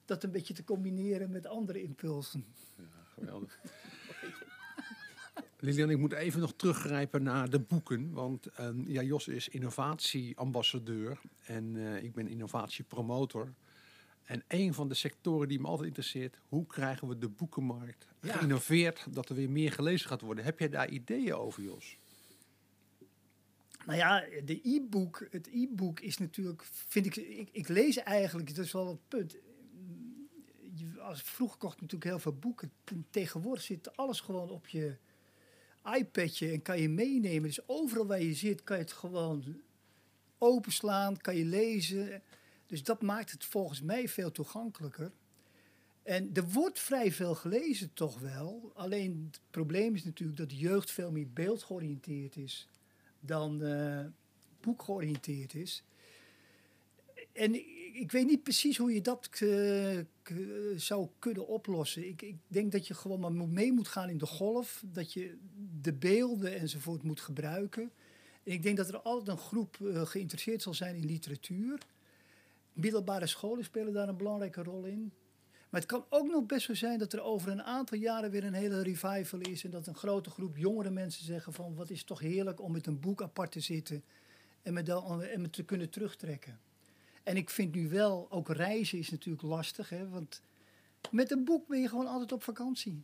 dat 0.06 0.24
een 0.24 0.32
beetje 0.32 0.54
te 0.54 0.64
combineren 0.64 1.32
met 1.32 1.48
andere 1.48 1.84
impulsen. 1.84 2.46
Geweldig. 3.14 3.60
Lilian, 5.60 5.90
ik 5.90 5.98
moet 5.98 6.14
even 6.14 6.40
nog 6.40 6.54
teruggrijpen 6.56 7.24
naar 7.24 7.50
de 7.50 7.60
boeken. 7.60 8.12
Want 8.12 8.46
ehm, 8.46 8.92
ja, 8.92 9.02
Jos 9.02 9.28
is 9.28 9.50
innovatieambassadeur 9.50 11.20
en 11.46 11.76
eh, 11.76 12.04
ik 12.04 12.14
ben 12.14 12.28
innovatiepromotor. 12.28 13.54
En 14.26 14.44
een 14.48 14.74
van 14.74 14.88
de 14.88 14.94
sectoren 14.94 15.48
die 15.48 15.60
me 15.60 15.68
altijd 15.68 15.88
interesseert, 15.88 16.38
hoe 16.48 16.66
krijgen 16.66 17.08
we 17.08 17.18
de 17.18 17.30
boekenmarkt 17.30 18.08
Ja. 18.22 18.34
geïnnoveerd, 18.38 19.06
dat 19.14 19.30
er 19.30 19.36
weer 19.36 19.50
meer 19.50 19.72
gelezen 19.72 20.08
gaat 20.10 20.22
worden. 20.22 20.44
Heb 20.44 20.60
jij 20.60 20.70
daar 20.70 20.90
ideeën 20.90 21.34
over, 21.34 21.64
Jos? 21.64 21.98
Nou 23.86 23.98
ja, 23.98 24.24
de 24.46 24.60
e-book, 24.64 25.28
het 25.32 25.48
e-book 25.54 26.00
is 26.00 26.18
natuurlijk, 26.18 26.64
vind 26.72 27.06
ik, 27.06 27.16
ik, 27.16 27.50
ik 27.52 27.68
lees 27.68 27.98
eigenlijk, 27.98 28.56
dat 28.56 28.66
is 28.66 28.72
wel 28.72 28.88
het 28.88 29.08
punt. 29.08 29.32
Je- 30.74 31.02
Als, 31.02 31.22
vroeger 31.22 31.58
kocht 31.58 31.76
natuurlijk 31.82 32.10
heel 32.10 32.20
veel 32.20 32.36
boeken. 32.36 32.72
Tegenwoordig 33.10 33.64
zit 33.64 33.98
alles 33.98 34.20
gewoon 34.20 34.50
op 34.50 34.68
je 34.68 34.96
iPadje 35.98 36.52
en 36.52 36.62
kan 36.62 36.82
je 36.82 36.90
meenemen. 36.90 37.44
Dus 37.44 37.68
overal 37.68 38.06
waar 38.08 38.22
je 38.22 38.34
zit 38.34 38.64
kan 38.64 38.78
je 38.78 38.84
het 38.84 38.92
gewoon 38.92 39.62
openslaan, 40.38 41.18
kan 41.18 41.36
je 41.36 41.46
lezen. 41.46 42.22
Dus 42.66 42.84
dat 42.84 43.02
maakt 43.02 43.32
het 43.32 43.46
volgens 43.46 43.82
mij 43.82 44.08
veel 44.08 44.32
toegankelijker. 44.32 45.12
En 46.04 46.30
er 46.34 46.50
wordt 46.50 46.80
vrij 46.80 47.12
veel 47.12 47.36
gelezen 47.36 47.94
toch 47.94 48.20
wel. 48.20 48.72
Alleen 48.74 49.30
het 49.32 49.42
probleem 49.52 49.96
is 49.96 50.04
natuurlijk 50.04 50.38
dat 50.38 50.50
de 50.50 50.58
jeugd 50.58 50.92
veel 50.92 51.12
meer 51.12 51.30
beeldgeoriënteerd 51.34 52.36
is 52.36 52.68
dan 53.20 53.64
eh, 53.64 54.06
boekgeoriënteerd 54.62 55.54
is. 55.54 55.84
En 57.32 57.54
ik, 57.96 58.12
weet 58.12 58.26
niet 58.26 58.44
precies 58.44 58.78
hoe 58.78 58.94
je 58.94 59.02
dat 59.02 59.30
eh, 59.32 60.00
zou 60.76 61.08
kunnen 61.20 61.48
oplossen. 61.48 62.08
Ik, 62.08 62.22
ik 62.22 62.36
denk 62.48 62.72
dat 62.72 62.88
je 62.88 62.94
gewoon 62.94 63.20
maar 63.20 63.48
mee 63.48 63.72
moet 63.72 63.88
gaan 63.88 64.10
in 64.10 64.18
de 64.18 64.26
golf. 64.26 64.84
Dat 64.86 65.14
je 65.14 65.38
de 65.82 65.94
beelden 65.94 66.60
enzovoort 66.60 67.04
moet 67.04 67.22
gebruiken. 67.22 67.92
En 68.44 68.52
ik 68.52 68.64
denk 68.64 68.78
dat 68.78 68.88
er 68.88 69.00
altijd 69.02 69.38
een 69.38 69.44
groep 69.44 69.78
eh, 69.82 70.06
geïnteresseerd 70.06 70.62
zal 70.62 70.74
zijn 70.74 70.96
in 70.96 71.06
literatuur. 71.06 71.80
Middelbare 72.76 73.28
scholen 73.28 73.64
spelen 73.64 73.94
daar 73.94 74.08
een 74.08 74.18
belangrijke 74.18 74.64
rol 74.64 74.84
in. 74.84 75.14
Maar 75.70 75.82
het 75.82 75.90
kan 75.90 76.06
ook 76.10 76.28
nog 76.28 76.46
best 76.46 76.66
zo 76.66 76.74
zijn 76.74 77.00
dat 77.00 77.14
er 77.14 77.22
over 77.22 77.52
een 77.52 77.64
aantal 77.64 77.98
jaren 77.98 78.32
weer 78.32 78.44
een 78.44 78.54
hele 78.54 78.82
revival 78.82 79.40
is. 79.40 79.64
En 79.64 79.72
dat 79.72 79.88
een 79.88 79.96
grote 79.96 80.30
groep 80.30 80.58
jongere 80.58 80.90
mensen 80.90 81.26
zeggen 81.26 81.54
van 81.54 81.76
wat 81.76 81.90
is 81.90 81.98
het 81.98 82.08
toch 82.08 82.20
heerlijk 82.20 82.62
om 82.62 82.72
met 82.72 82.88
een 82.88 83.00
boek 83.00 83.22
apart 83.22 83.52
te 83.52 83.60
zitten. 83.60 84.04
En 84.62 84.74
me, 84.74 84.84
dan, 84.84 85.24
en 85.24 85.42
me 85.42 85.50
te 85.50 85.64
kunnen 85.64 85.90
terugtrekken. 85.90 86.60
En 87.24 87.38
ik 87.38 87.50
vind 87.50 87.76
nu 87.76 87.90
wel, 87.90 88.28
ook 88.30 88.50
reizen 88.50 88.98
is 88.98 89.10
natuurlijk 89.10 89.44
lastig. 89.44 89.90
Hè, 89.90 90.10
want 90.10 90.42
met 91.12 91.32
een 91.32 91.44
boek 91.44 91.68
ben 91.68 91.82
je 91.82 91.90
gewoon 91.90 92.08
altijd 92.08 92.32
op 92.32 92.44
vakantie. 92.44 93.04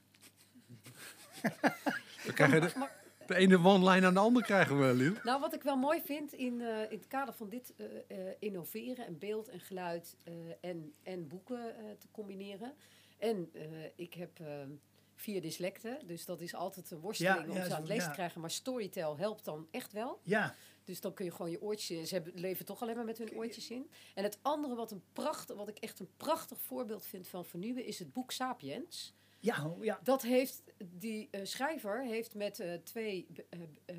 We 2.26 2.34
krijgen 2.34 2.62
de, 2.62 2.90
De 3.28 3.36
ene 3.36 3.64
one-line 3.64 4.06
aan 4.06 4.14
de 4.14 4.20
andere 4.20 4.46
krijgen 4.46 4.80
we, 4.80 4.94
Liel. 4.94 5.14
Nou, 5.24 5.40
wat 5.40 5.54
ik 5.54 5.64
wel 5.64 5.76
mooi 5.76 6.02
vind 6.02 6.34
in, 6.34 6.62
eh, 6.62 6.92
in 6.92 6.98
het 6.98 7.08
kader 7.08 7.34
van 7.34 7.50
dit 7.50 7.74
eh, 7.78 7.86
eh, 8.08 8.36
innoveren 8.40 9.06
en 9.06 9.18
beeld 9.18 9.48
en 9.48 9.60
geluid 9.60 10.18
en, 10.62 10.94
en 11.04 11.28
boeken 11.28 11.76
te 12.00 12.08
combineren. 12.12 12.74
En 13.18 13.52
ik 13.96 14.14
heb 14.14 14.40
vier 15.16 15.42
dyslecten, 15.42 16.08
dus 16.08 16.26
dat 16.26 16.42
is 16.42 16.56
altijd 16.56 16.92
een 16.92 17.00
worsteling 17.00 17.46
Ja, 17.46 17.50
om 17.50 17.56
ja, 17.56 17.66
ze 17.66 17.74
aan 17.74 17.80
het 17.80 17.88
lezen 17.88 18.04
ja. 18.04 18.10
te 18.10 18.16
krijgen. 18.16 18.42
Maar 18.42 18.52
Storytel 18.52 19.18
helpt 19.18 19.46
dan 19.46 19.68
echt 19.72 19.94
wel. 19.94 20.20
Ja, 20.24 20.56
Dus 20.84 21.02
dan 21.02 21.14
kun 21.14 21.26
je 21.26 21.32
gewoon 21.32 21.52
je 21.52 21.62
oortjes... 21.62 22.10
Ze 22.10 22.14
hebben, 22.14 22.34
leven 22.36 22.66
toch 22.66 22.82
alleen 22.82 22.96
maar 22.96 23.06
met 23.06 23.18
hun 23.18 23.34
oortjes 23.34 23.70
in. 23.70 23.90
En 24.14 24.24
het 24.24 24.40
andere 24.42 24.76
wat, 24.76 24.92
een 24.92 25.04
prachtig, 25.14 25.56
wat 25.56 25.68
ik 25.68 25.78
echt 25.78 26.00
een 26.00 26.10
prachtig 26.18 26.62
voorbeeld 26.62 27.06
vind 27.06 27.28
van 27.28 27.46
vernieuwen... 27.46 27.86
is 27.86 28.00
het 28.00 28.14
boek 28.14 28.32
Sapiens. 28.32 29.14
Ja, 29.42 29.66
oh, 29.66 29.84
ja. 29.84 30.00
Dat 30.04 30.22
heeft 30.22 30.64
die 30.78 31.28
eh, 31.32 31.42
schrijver 31.44 32.04
heeft 32.04 32.36
met 32.36 32.60
eh, 32.60 32.74
twee 32.74 33.28
eh, 33.86 33.98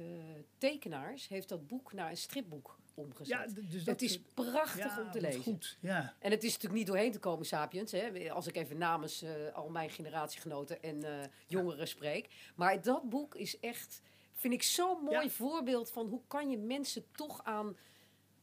tekenaars 0.59 1.29
heeft 1.29 1.49
dat 1.49 1.67
boek 1.67 1.93
naar 1.93 2.11
een 2.11 2.17
stripboek 2.17 2.79
omgezet. 2.95 3.55
ja 3.55 3.63
dus 3.63 3.85
dat 3.85 4.01
het 4.01 4.03
is 4.03 4.21
prachtig 4.21 4.97
ja, 4.97 5.03
om 5.03 5.11
te 5.11 5.21
lezen. 5.21 5.43
Goed, 5.43 5.79
ja. 5.81 6.15
En 6.19 6.31
het 6.31 6.43
is 6.43 6.53
natuurlijk 6.53 6.79
niet 6.79 6.87
doorheen 6.87 7.13
te 7.13 7.19
komen, 7.19 7.47
Sapiens. 7.47 7.93
Hè, 7.93 8.33
als 8.33 8.47
ik 8.47 8.57
even 8.57 8.79
namens 8.79 9.25
al 9.53 9.69
mijn 9.69 9.91
generatiegenoten 9.91 10.83
en 10.83 11.31
jongeren 11.47 11.89
spreek. 11.89 12.29
Maar 12.55 12.83
dat 12.83 13.09
boek 13.09 13.35
is 13.35 13.61
echt, 13.61 14.03
vind 14.33 14.55
ik 14.55 14.63
zo'n 14.63 15.03
mooi 15.03 15.31
voorbeeld 15.31 15.91
van 15.91 16.07
hoe 16.07 16.21
kan 16.27 16.51
je 16.51 16.59
mensen 16.59 17.05
toch 17.13 17.45
aan 17.45 17.77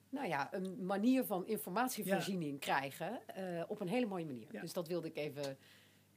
nou 0.09 0.27
ja, 0.27 0.53
een 0.53 0.85
manier 0.85 1.25
van 1.25 1.47
informatievoorziening 1.47 2.59
krijgen. 2.59 3.21
op 3.67 3.81
een 3.81 3.89
hele 3.89 4.05
mooie 4.05 4.25
manier. 4.25 4.61
Dus 4.61 4.73
dat 4.73 4.87
wilde 4.87 5.07
ik 5.07 5.17
even. 5.17 5.57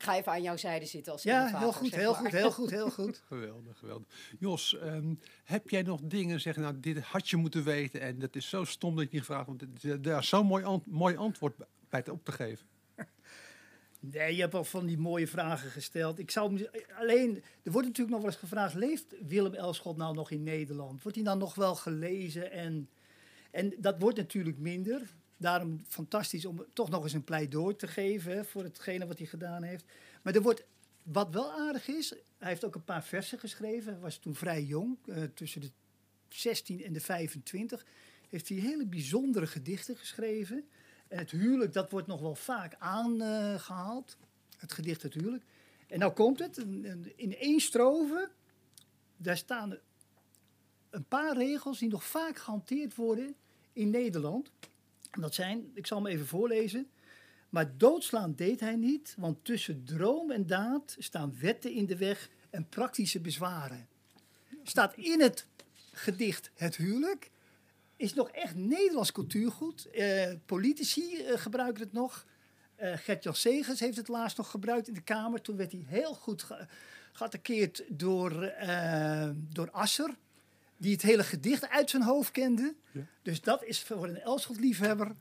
Ik 0.02 0.08
ga 0.08 0.16
even 0.16 0.32
aan 0.32 0.42
jouw 0.42 0.56
zijde 0.56 0.86
zitten 0.86 1.12
als 1.12 1.22
Ja, 1.22 1.38
innovator, 1.38 1.60
heel 1.62 1.72
goed, 1.72 1.88
zeg 1.88 1.98
heel 2.00 2.14
goed, 2.14 2.30
heel 2.30 2.50
goed, 2.50 2.70
heel 2.70 2.90
goed. 2.90 3.22
Geweldig, 3.28 3.78
geweldig. 3.78 4.06
Jos, 4.38 4.78
ehm, 4.78 5.14
heb 5.44 5.68
jij 5.70 5.82
nog 5.82 6.00
dingen 6.02 6.40
zeggen, 6.40 6.62
nou, 6.62 6.80
dit 6.80 6.98
had 7.00 7.28
je 7.28 7.36
moeten 7.36 7.64
weten 7.64 8.00
en 8.00 8.18
dat 8.18 8.36
is 8.36 8.48
zo 8.48 8.64
stom 8.64 8.96
dat 8.96 9.04
je 9.04 9.16
niet 9.16 9.24
vraagt, 9.24 9.46
want 9.46 9.64
daar 10.04 10.18
is 10.18 10.28
zo'n 10.28 10.46
mooi, 10.46 10.64
ant- 10.64 10.86
mooi 10.86 11.16
antwoord 11.16 11.54
bij 11.88 12.02
te 12.02 12.12
op 12.12 12.24
te 12.24 12.32
geven. 12.32 12.66
Nee, 14.00 14.34
je 14.34 14.40
hebt 14.40 14.54
al 14.54 14.64
van 14.64 14.86
die 14.86 14.98
mooie 14.98 15.26
vragen 15.26 15.70
gesteld. 15.70 16.18
Ik 16.18 16.30
zou 16.30 16.68
alleen, 16.98 17.42
er 17.62 17.72
wordt 17.72 17.86
natuurlijk 17.86 18.10
nog 18.16 18.20
wel 18.24 18.30
eens 18.30 18.40
gevraagd: 18.40 18.74
leeft 18.74 19.14
Willem 19.26 19.54
Elschot 19.54 19.96
nou 19.96 20.14
nog 20.14 20.30
in 20.30 20.42
Nederland? 20.42 21.02
Wordt 21.02 21.16
hij 21.16 21.26
dan 21.26 21.38
nog 21.38 21.54
wel 21.54 21.74
gelezen? 21.74 22.50
En, 22.52 22.88
en 23.50 23.74
dat 23.78 23.98
wordt 23.98 24.16
natuurlijk 24.16 24.58
minder. 24.58 25.14
Daarom 25.42 25.84
fantastisch 25.88 26.44
om 26.44 26.64
toch 26.72 26.90
nog 26.90 27.02
eens 27.02 27.12
een 27.12 27.24
pleidooi 27.24 27.76
te 27.76 27.86
geven 27.86 28.46
voor 28.46 28.62
hetgene 28.62 29.06
wat 29.06 29.18
hij 29.18 29.26
gedaan 29.26 29.62
heeft. 29.62 29.84
Maar 30.22 30.34
er 30.34 30.42
wordt, 30.42 30.64
wat 31.02 31.30
wel 31.30 31.52
aardig 31.52 31.88
is, 31.88 32.14
hij 32.38 32.48
heeft 32.48 32.64
ook 32.64 32.74
een 32.74 32.84
paar 32.84 33.04
versen 33.04 33.38
geschreven. 33.38 34.00
Was 34.00 34.16
toen 34.16 34.34
vrij 34.34 34.62
jong, 34.62 34.96
eh, 35.06 35.22
tussen 35.34 35.60
de 35.60 35.70
16 36.28 36.84
en 36.84 36.92
de 36.92 37.00
25. 37.00 37.86
Heeft 38.28 38.48
hij 38.48 38.58
hele 38.58 38.86
bijzondere 38.86 39.46
gedichten 39.46 39.96
geschreven. 39.96 40.64
En 41.08 41.18
het 41.18 41.30
huwelijk, 41.30 41.72
dat 41.72 41.90
wordt 41.90 42.06
nog 42.06 42.20
wel 42.20 42.34
vaak 42.34 42.74
aangehaald. 42.78 44.16
het 44.58 44.72
gedicht 44.72 45.02
Het 45.02 45.14
huwelijk. 45.14 45.44
En 45.88 45.98
nou 45.98 46.12
komt 46.12 46.38
het, 46.38 46.56
in 47.16 47.36
één 47.36 47.60
strofe, 47.60 48.30
daar 49.16 49.36
staan 49.36 49.78
een 50.90 51.04
paar 51.04 51.36
regels 51.36 51.78
die 51.78 51.88
nog 51.88 52.04
vaak 52.04 52.38
gehanteerd 52.38 52.94
worden 52.94 53.34
in 53.72 53.90
Nederland. 53.90 54.50
Dat 55.20 55.34
zijn, 55.34 55.70
ik 55.74 55.86
zal 55.86 56.02
hem 56.02 56.06
even 56.06 56.26
voorlezen. 56.26 56.90
Maar 57.48 57.76
doodslaan 57.76 58.34
deed 58.34 58.60
hij 58.60 58.76
niet, 58.76 59.14
want 59.18 59.44
tussen 59.44 59.84
droom 59.84 60.30
en 60.30 60.46
daad 60.46 60.96
staan 60.98 61.34
wetten 61.40 61.72
in 61.72 61.86
de 61.86 61.96
weg 61.96 62.28
en 62.50 62.68
praktische 62.68 63.20
bezwaren. 63.20 63.88
Staat 64.62 64.96
in 64.96 65.20
het 65.20 65.46
gedicht 65.92 66.50
Het 66.54 66.76
huwelijk. 66.76 67.30
Is 67.96 68.14
nog 68.14 68.30
echt 68.30 68.54
Nederlands 68.54 69.12
cultuurgoed. 69.12 69.90
Eh, 69.90 70.32
politici 70.46 71.16
eh, 71.16 71.38
gebruiken 71.38 71.82
het 71.82 71.92
nog. 71.92 72.26
Eh 72.76 72.92
Gert-Jan 72.96 73.34
Segers 73.34 73.80
heeft 73.80 73.96
het 73.96 74.08
laatst 74.08 74.36
nog 74.36 74.50
gebruikt 74.50 74.88
in 74.88 74.94
de 74.94 75.02
Kamer. 75.02 75.40
Toen 75.40 75.56
werd 75.56 75.72
hij 75.72 75.84
heel 75.86 76.14
goed 76.14 76.42
ge 76.42 76.66
door, 77.88 78.42
eh, 78.42 79.30
door 79.34 79.70
Asser. 79.70 80.16
Die 80.76 80.92
het 80.92 81.02
hele 81.02 81.24
gedicht 81.24 81.68
uit 81.68 81.90
zijn 81.90 82.02
hoofd 82.02 82.30
kende. 82.30 82.74
Ja. 82.92 83.06
Dus 83.22 83.40
dat 83.40 83.64
is 83.64 83.82
voor 83.82 84.04
een 84.04 84.20
Elschot-liefhebber 84.20 85.14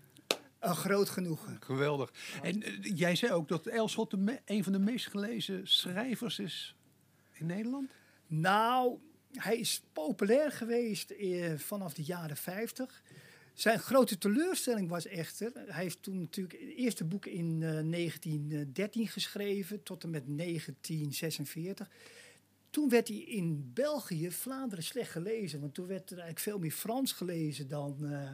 een 0.60 0.76
groot 0.76 1.10
genoegen. 1.10 1.58
Geweldig. 1.60 2.14
En 2.42 2.64
eh, 2.64 2.74
jij 2.82 3.16
zei 3.16 3.32
ook 3.32 3.48
dat 3.48 3.68
Elschot 3.68 4.14
een 4.46 4.64
van 4.64 4.74
de 4.74 4.80
meest 4.80 5.08
gelezen 5.08 5.68
schrijvers 5.68 6.40
is 6.40 6.76
in 7.32 7.46
Nederland? 7.46 7.90
Nou, 8.28 8.98
hij 9.32 9.58
is 9.58 9.84
populair 9.94 10.52
geweest 10.52 11.12
eh, 11.12 11.54
vanaf 11.58 11.94
de 11.94 12.04
jaren 12.04 12.38
50. 12.38 13.02
Zijn 13.54 13.80
grote 13.80 14.18
teleurstelling 14.18 14.90
was 14.90 15.06
echter, 15.06 15.52
hij 15.54 15.84
heeft 15.84 16.04
toen 16.04 16.20
natuurlijk 16.20 16.60
het 16.60 16.76
eerste 16.76 17.04
boek 17.04 17.26
in 17.26 17.64
eh, 17.64 17.70
1913 17.70 19.08
geschreven 19.08 19.84
tot 19.84 20.04
en 20.04 20.10
met 20.10 20.24
1946. 20.28 21.90
Toen 22.72 22.90
werd 22.90 23.08
hij 23.08 23.18
in 23.18 23.72
België, 23.74 24.32
Vlaanderen 24.32 24.84
slecht 24.84 25.12
gelezen, 25.12 25.60
want 25.60 25.74
toen 25.74 25.88
werd 25.88 26.12
er 26.12 26.18
eigenlijk 26.18 26.40
veel 26.40 26.60
meer 26.60 26.72
Frans 26.72 27.12
gelezen 27.12 27.68
dan, 27.68 28.06
eh, 28.06 28.32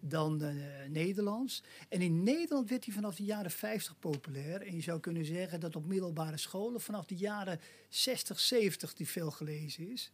dan 0.00 0.42
eh, 0.42 0.54
Nederlands. 0.88 1.62
En 1.88 2.00
in 2.00 2.22
Nederland 2.22 2.68
werd 2.68 2.84
hij 2.84 2.94
vanaf 2.94 3.16
de 3.16 3.24
jaren 3.24 3.50
50 3.50 3.98
populair. 3.98 4.62
En 4.62 4.74
je 4.74 4.80
zou 4.80 5.00
kunnen 5.00 5.24
zeggen 5.24 5.60
dat 5.60 5.76
op 5.76 5.86
middelbare 5.86 6.36
scholen 6.36 6.80
vanaf 6.80 7.06
de 7.06 7.16
jaren 7.16 7.60
60, 7.88 8.40
70 8.40 8.94
die 8.94 9.08
veel 9.08 9.30
gelezen 9.30 9.90
is. 9.90 10.12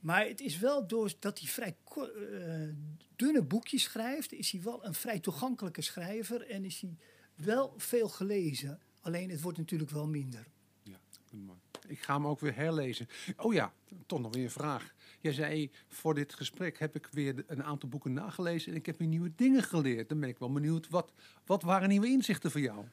Maar 0.00 0.26
het 0.26 0.40
is 0.40 0.58
wel 0.58 0.86
doordat 0.86 1.38
hij 1.38 1.48
vrij 1.48 1.76
eh, 1.94 2.68
dunne 3.16 3.42
boekjes 3.42 3.82
schrijft, 3.82 4.32
is 4.32 4.50
hij 4.50 4.62
wel 4.62 4.84
een 4.84 4.94
vrij 4.94 5.20
toegankelijke 5.20 5.82
schrijver 5.82 6.50
en 6.50 6.64
is 6.64 6.80
hij 6.80 6.96
wel 7.34 7.74
veel 7.76 8.08
gelezen. 8.08 8.80
Alleen 9.00 9.30
het 9.30 9.40
wordt 9.40 9.58
natuurlijk 9.58 9.90
wel 9.90 10.06
minder. 10.06 10.46
Ja, 10.82 11.00
mooi. 11.30 11.58
Ik 11.92 12.02
ga 12.02 12.14
hem 12.14 12.26
ook 12.26 12.40
weer 12.40 12.54
herlezen. 12.54 13.08
Oh 13.36 13.52
ja, 13.52 13.72
toch 14.06 14.20
nog 14.20 14.34
weer 14.34 14.44
een 14.44 14.50
vraag. 14.50 14.94
Jij 15.20 15.32
zei, 15.32 15.70
voor 15.88 16.14
dit 16.14 16.34
gesprek 16.34 16.78
heb 16.78 16.96
ik 16.96 17.08
weer 17.10 17.44
een 17.46 17.64
aantal 17.64 17.88
boeken 17.88 18.12
nagelezen 18.12 18.72
en 18.72 18.78
ik 18.78 18.86
heb 18.86 18.98
weer 18.98 19.08
nieuwe 19.08 19.32
dingen 19.36 19.62
geleerd. 19.62 20.08
Dan 20.08 20.20
ben 20.20 20.28
ik 20.28 20.38
wel 20.38 20.52
benieuwd, 20.52 20.88
wat, 20.88 21.12
wat 21.46 21.62
waren 21.62 21.88
nieuwe 21.88 22.06
inzichten 22.06 22.50
voor 22.50 22.60
jou? 22.60 22.84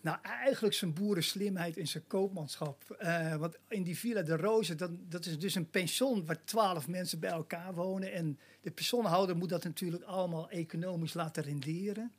Nou, 0.00 0.18
eigenlijk 0.22 0.74
zijn 0.74 0.92
boerenslimheid 0.92 1.76
en 1.76 1.86
zijn 1.86 2.06
koopmanschap. 2.06 2.90
Eh, 2.90 3.36
want 3.36 3.56
in 3.68 3.82
die 3.82 3.98
Villa 3.98 4.22
de 4.22 4.36
Roze, 4.36 4.74
dan, 4.74 5.00
dat 5.08 5.26
is 5.26 5.38
dus 5.38 5.54
een 5.54 5.70
pension 5.70 6.26
waar 6.26 6.44
twaalf 6.44 6.88
mensen 6.88 7.20
bij 7.20 7.30
elkaar 7.30 7.74
wonen. 7.74 8.12
En 8.12 8.38
de 8.60 8.70
pensionhouder 8.70 9.36
moet 9.36 9.48
dat 9.48 9.64
natuurlijk 9.64 10.02
allemaal 10.02 10.50
economisch 10.50 11.14
laten 11.14 11.42
renderen. 11.42 12.12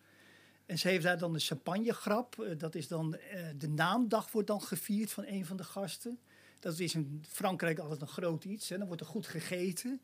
En 0.67 0.77
ze 0.79 0.87
heeft 0.87 1.03
daar 1.03 1.17
dan 1.17 1.33
een 1.33 1.39
champagnegrap. 1.39 2.39
Eh, 2.39 2.57
dat 2.57 2.75
is 2.75 2.87
dan, 2.87 3.15
eh, 3.15 3.45
de 3.57 3.69
naamdag 3.69 4.31
wordt 4.31 4.47
dan 4.47 4.61
gevierd 4.61 5.11
van 5.11 5.23
een 5.27 5.45
van 5.45 5.57
de 5.57 5.63
gasten. 5.63 6.19
Dat 6.59 6.79
is 6.79 6.95
in 6.95 7.23
Frankrijk 7.27 7.79
altijd 7.79 8.01
een 8.01 8.07
groot 8.07 8.43
iets. 8.43 8.69
Hè. 8.69 8.77
Dan 8.77 8.87
wordt 8.87 9.01
er 9.01 9.07
goed 9.07 9.27
gegeten. 9.27 10.01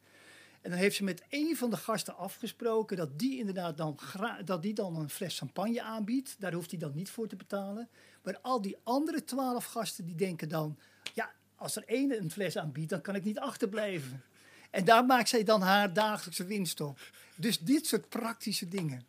En 0.61 0.69
dan 0.69 0.79
heeft 0.79 0.95
ze 0.95 1.03
met 1.03 1.23
één 1.29 1.55
van 1.55 1.69
de 1.69 1.77
gasten 1.77 2.17
afgesproken 2.17 2.97
dat 2.97 3.19
die 3.19 3.37
inderdaad 3.37 3.77
dan, 3.77 3.99
dat 4.45 4.61
die 4.61 4.73
dan 4.73 4.95
een 4.95 5.09
fles 5.09 5.37
champagne 5.37 5.81
aanbiedt. 5.81 6.35
Daar 6.39 6.53
hoeft 6.53 6.69
hij 6.69 6.79
dan 6.79 6.91
niet 6.93 7.09
voor 7.09 7.27
te 7.27 7.35
betalen. 7.35 7.89
Maar 8.21 8.39
al 8.41 8.61
die 8.61 8.77
andere 8.83 9.23
twaalf 9.23 9.65
gasten 9.65 10.05
die 10.05 10.15
denken 10.15 10.49
dan, 10.49 10.77
ja, 11.13 11.31
als 11.55 11.75
er 11.75 11.83
één 11.85 12.21
een 12.21 12.31
fles 12.31 12.57
aanbiedt, 12.57 12.89
dan 12.89 13.01
kan 13.01 13.15
ik 13.15 13.23
niet 13.23 13.39
achterblijven. 13.39 14.23
En 14.71 14.85
daar 14.85 15.05
maakt 15.05 15.29
zij 15.29 15.43
dan 15.43 15.61
haar 15.61 15.93
dagelijkse 15.93 16.45
winst 16.45 16.81
op. 16.81 16.99
Dus 17.35 17.59
dit 17.59 17.87
soort 17.87 18.09
praktische 18.09 18.67
dingen. 18.67 19.05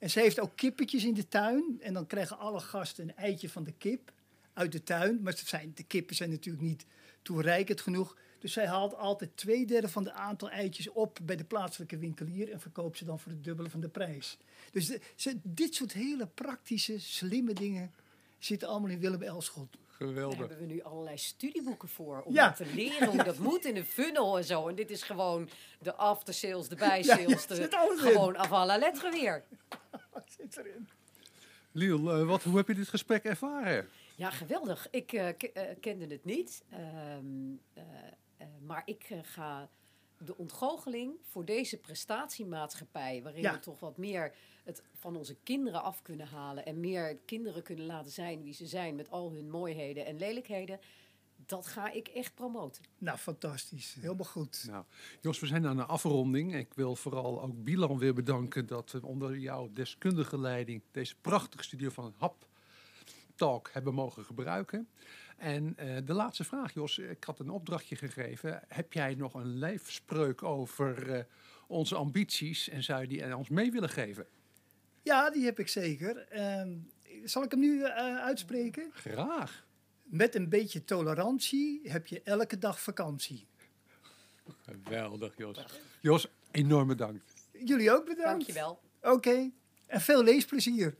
En 0.00 0.10
ze 0.10 0.20
heeft 0.20 0.40
ook 0.40 0.56
kippetjes 0.56 1.04
in 1.04 1.14
de 1.14 1.28
tuin. 1.28 1.76
En 1.80 1.94
dan 1.94 2.06
krijgen 2.06 2.38
alle 2.38 2.60
gasten 2.60 3.08
een 3.08 3.16
eitje 3.16 3.48
van 3.48 3.64
de 3.64 3.72
kip 3.72 4.12
uit 4.52 4.72
de 4.72 4.82
tuin. 4.82 5.22
Maar 5.22 5.42
zijn, 5.44 5.72
de 5.74 5.82
kippen 5.82 6.16
zijn 6.16 6.30
natuurlijk 6.30 6.64
niet 6.64 6.86
toereikend 7.22 7.80
genoeg. 7.80 8.16
Dus 8.38 8.52
zij 8.52 8.66
haalt 8.66 8.94
altijd 8.94 9.36
twee 9.36 9.66
derde 9.66 9.88
van 9.88 10.04
de 10.04 10.12
aantal 10.12 10.50
eitjes 10.50 10.88
op 10.88 11.18
bij 11.22 11.36
de 11.36 11.44
plaatselijke 11.44 11.98
winkelier. 11.98 12.50
En 12.50 12.60
verkoopt 12.60 12.98
ze 12.98 13.04
dan 13.04 13.18
voor 13.18 13.32
het 13.32 13.44
dubbele 13.44 13.70
van 13.70 13.80
de 13.80 13.88
prijs. 13.88 14.38
Dus 14.70 14.92
dit 15.42 15.74
soort 15.74 15.92
hele 15.92 16.26
praktische, 16.26 17.00
slimme 17.00 17.52
dingen 17.52 17.92
zitten 18.38 18.68
allemaal 18.68 18.90
in 18.90 19.00
Willem 19.00 19.22
Elschot. 19.22 19.76
Daar 20.00 20.08
Geweldig. 20.08 20.38
hebben 20.38 20.58
we 20.58 20.64
nu 20.64 20.82
allerlei 20.82 21.18
studieboeken 21.18 21.88
voor. 21.88 22.22
Om 22.22 22.32
Ja. 22.32 22.46
dat 22.48 22.56
te 22.56 22.74
leren 22.74 23.08
hoe 23.08 23.22
dat 23.24 23.38
moet 23.48 23.64
in 23.64 23.76
een 23.76 23.84
funnel 23.84 24.38
en 24.38 24.44
zo. 24.44 24.68
En 24.68 24.74
dit 24.74 24.90
is 24.90 25.02
gewoon 25.02 25.48
de 25.78 25.94
aftersales, 25.94 26.68
de 26.68 26.76
Ja, 26.78 26.88
bijsales. 26.88 27.44
ja, 27.46 27.56
de, 27.56 27.94
gewoon 27.96 28.36
af 28.36 28.52
à 28.52 28.66
la 28.66 28.76
lettre 28.78 29.10
weer. 29.10 29.44
Wat 30.12 30.24
zit 30.38 30.56
erin? 30.56 30.88
Liel, 31.72 32.12
eh, 32.12 32.26
wat, 32.26 32.42
hoe 32.42 32.56
heb 32.56 32.66
je 32.68 32.74
dit 32.74 32.88
gesprek 32.88 33.24
ervaren? 33.24 33.88
Ja, 34.16 34.30
geweldig. 34.30 34.88
Ik 34.90 35.12
eh, 35.12 35.28
eh, 35.28 35.76
kende 35.80 36.06
het 36.06 36.24
niet. 36.24 36.62
Ehm, 36.70 36.80
eh, 37.74 37.82
eh, 38.36 38.46
maar 38.60 38.82
ik 38.84 39.08
ga 39.22 39.68
de 40.24 40.36
ontgoocheling 40.36 41.14
voor 41.22 41.44
deze 41.44 41.76
prestatiemaatschappij, 41.76 43.22
waarin 43.22 43.42
Ja. 43.42 43.52
we 43.52 43.58
toch 43.58 43.80
wat 43.80 43.96
meer 43.96 44.34
het 44.64 44.82
van 44.94 45.16
onze 45.16 45.34
kinderen 45.42 45.82
af 45.82 46.02
kunnen 46.02 46.26
halen 46.26 46.66
en 46.66 46.80
meer 46.80 47.16
kinderen 47.16 47.62
kunnen 47.62 47.86
laten 47.86 48.10
zijn 48.10 48.42
wie 48.42 48.54
ze 48.54 48.66
zijn 48.66 48.94
met 48.94 49.10
al 49.10 49.32
hun 49.32 49.50
mooiheden 49.50 50.06
en 50.06 50.16
lelijkheden. 50.18 50.80
dat 51.46 51.66
ga 51.66 51.90
ik 51.92 52.08
echt 52.08 52.34
promoten. 52.34 52.84
Nou, 52.98 53.18
fantastisch. 53.18 53.96
Helemaal 54.00 54.24
goed. 54.26 54.64
Nou, 54.68 54.84
Jos, 55.20 55.40
we 55.40 55.46
zijn 55.46 55.66
aan 55.66 55.76
de 55.76 55.84
afronding. 55.84 56.54
Ik 56.54 56.74
wil 56.74 56.96
vooral 56.96 57.42
ook 57.42 57.64
Bilan 57.64 57.98
weer 57.98 58.14
bedanken 58.14 58.66
dat 58.66 58.90
we 58.90 59.06
onder 59.06 59.38
jouw 59.38 59.70
deskundige 59.72 60.38
leiding 60.38 60.82
deze 60.90 61.14
prachtige 61.20 61.62
studio 61.64 61.88
van 61.90 62.14
Hap 62.16 62.46
Talk 63.34 63.70
hebben 63.72 63.94
mogen 63.94 64.24
gebruiken. 64.24 64.88
En 65.40 65.76
eh, 65.76 65.96
de 66.04 66.12
laatste 66.12 66.44
vraag, 66.44 66.74
Jos. 66.74 66.98
Ik 66.98 67.24
had 67.24 67.38
een 67.38 67.50
opdrachtje 67.50 67.96
gegeven. 67.96 68.62
Heb 68.68 68.92
jij 68.92 69.14
nog 69.14 69.34
een 69.34 69.58
lijfspreuk 69.58 70.42
over 70.42 71.14
eh, 71.14 71.24
onze 71.66 71.94
ambities 71.94 72.68
en 72.68 72.82
zou 72.82 73.00
je 73.00 73.06
die 73.06 73.24
aan 73.24 73.32
ons 73.32 73.48
mee 73.48 73.70
willen 73.70 73.88
geven? 73.88 74.26
Ja, 75.02 75.30
die 75.30 75.44
heb 75.44 75.58
ik 75.58 75.68
zeker. 75.68 76.28
Ehm, 76.28 76.76
zal 77.24 77.42
ik 77.42 77.50
hem 77.50 77.60
nu 77.60 77.82
eh, 77.82 78.16
uitspreken? 78.16 78.90
Graag. 78.92 79.66
Met 80.02 80.34
een 80.34 80.48
beetje 80.48 80.84
tolerantie 80.84 81.80
heb 81.82 82.06
je 82.06 82.22
elke 82.22 82.58
dag 82.58 82.80
vakantie. 82.80 83.46
Geweldig, 84.62 85.36
Jos. 85.36 85.64
Jos, 86.00 86.26
enorm 86.50 86.88
bedankt. 86.88 87.34
Jullie 87.52 87.90
ook 87.90 88.04
bedankt. 88.04 88.30
Dankjewel. 88.30 88.80
Oké. 89.02 89.50
En 89.86 90.00
veel 90.00 90.24
leesplezier. 90.24 90.96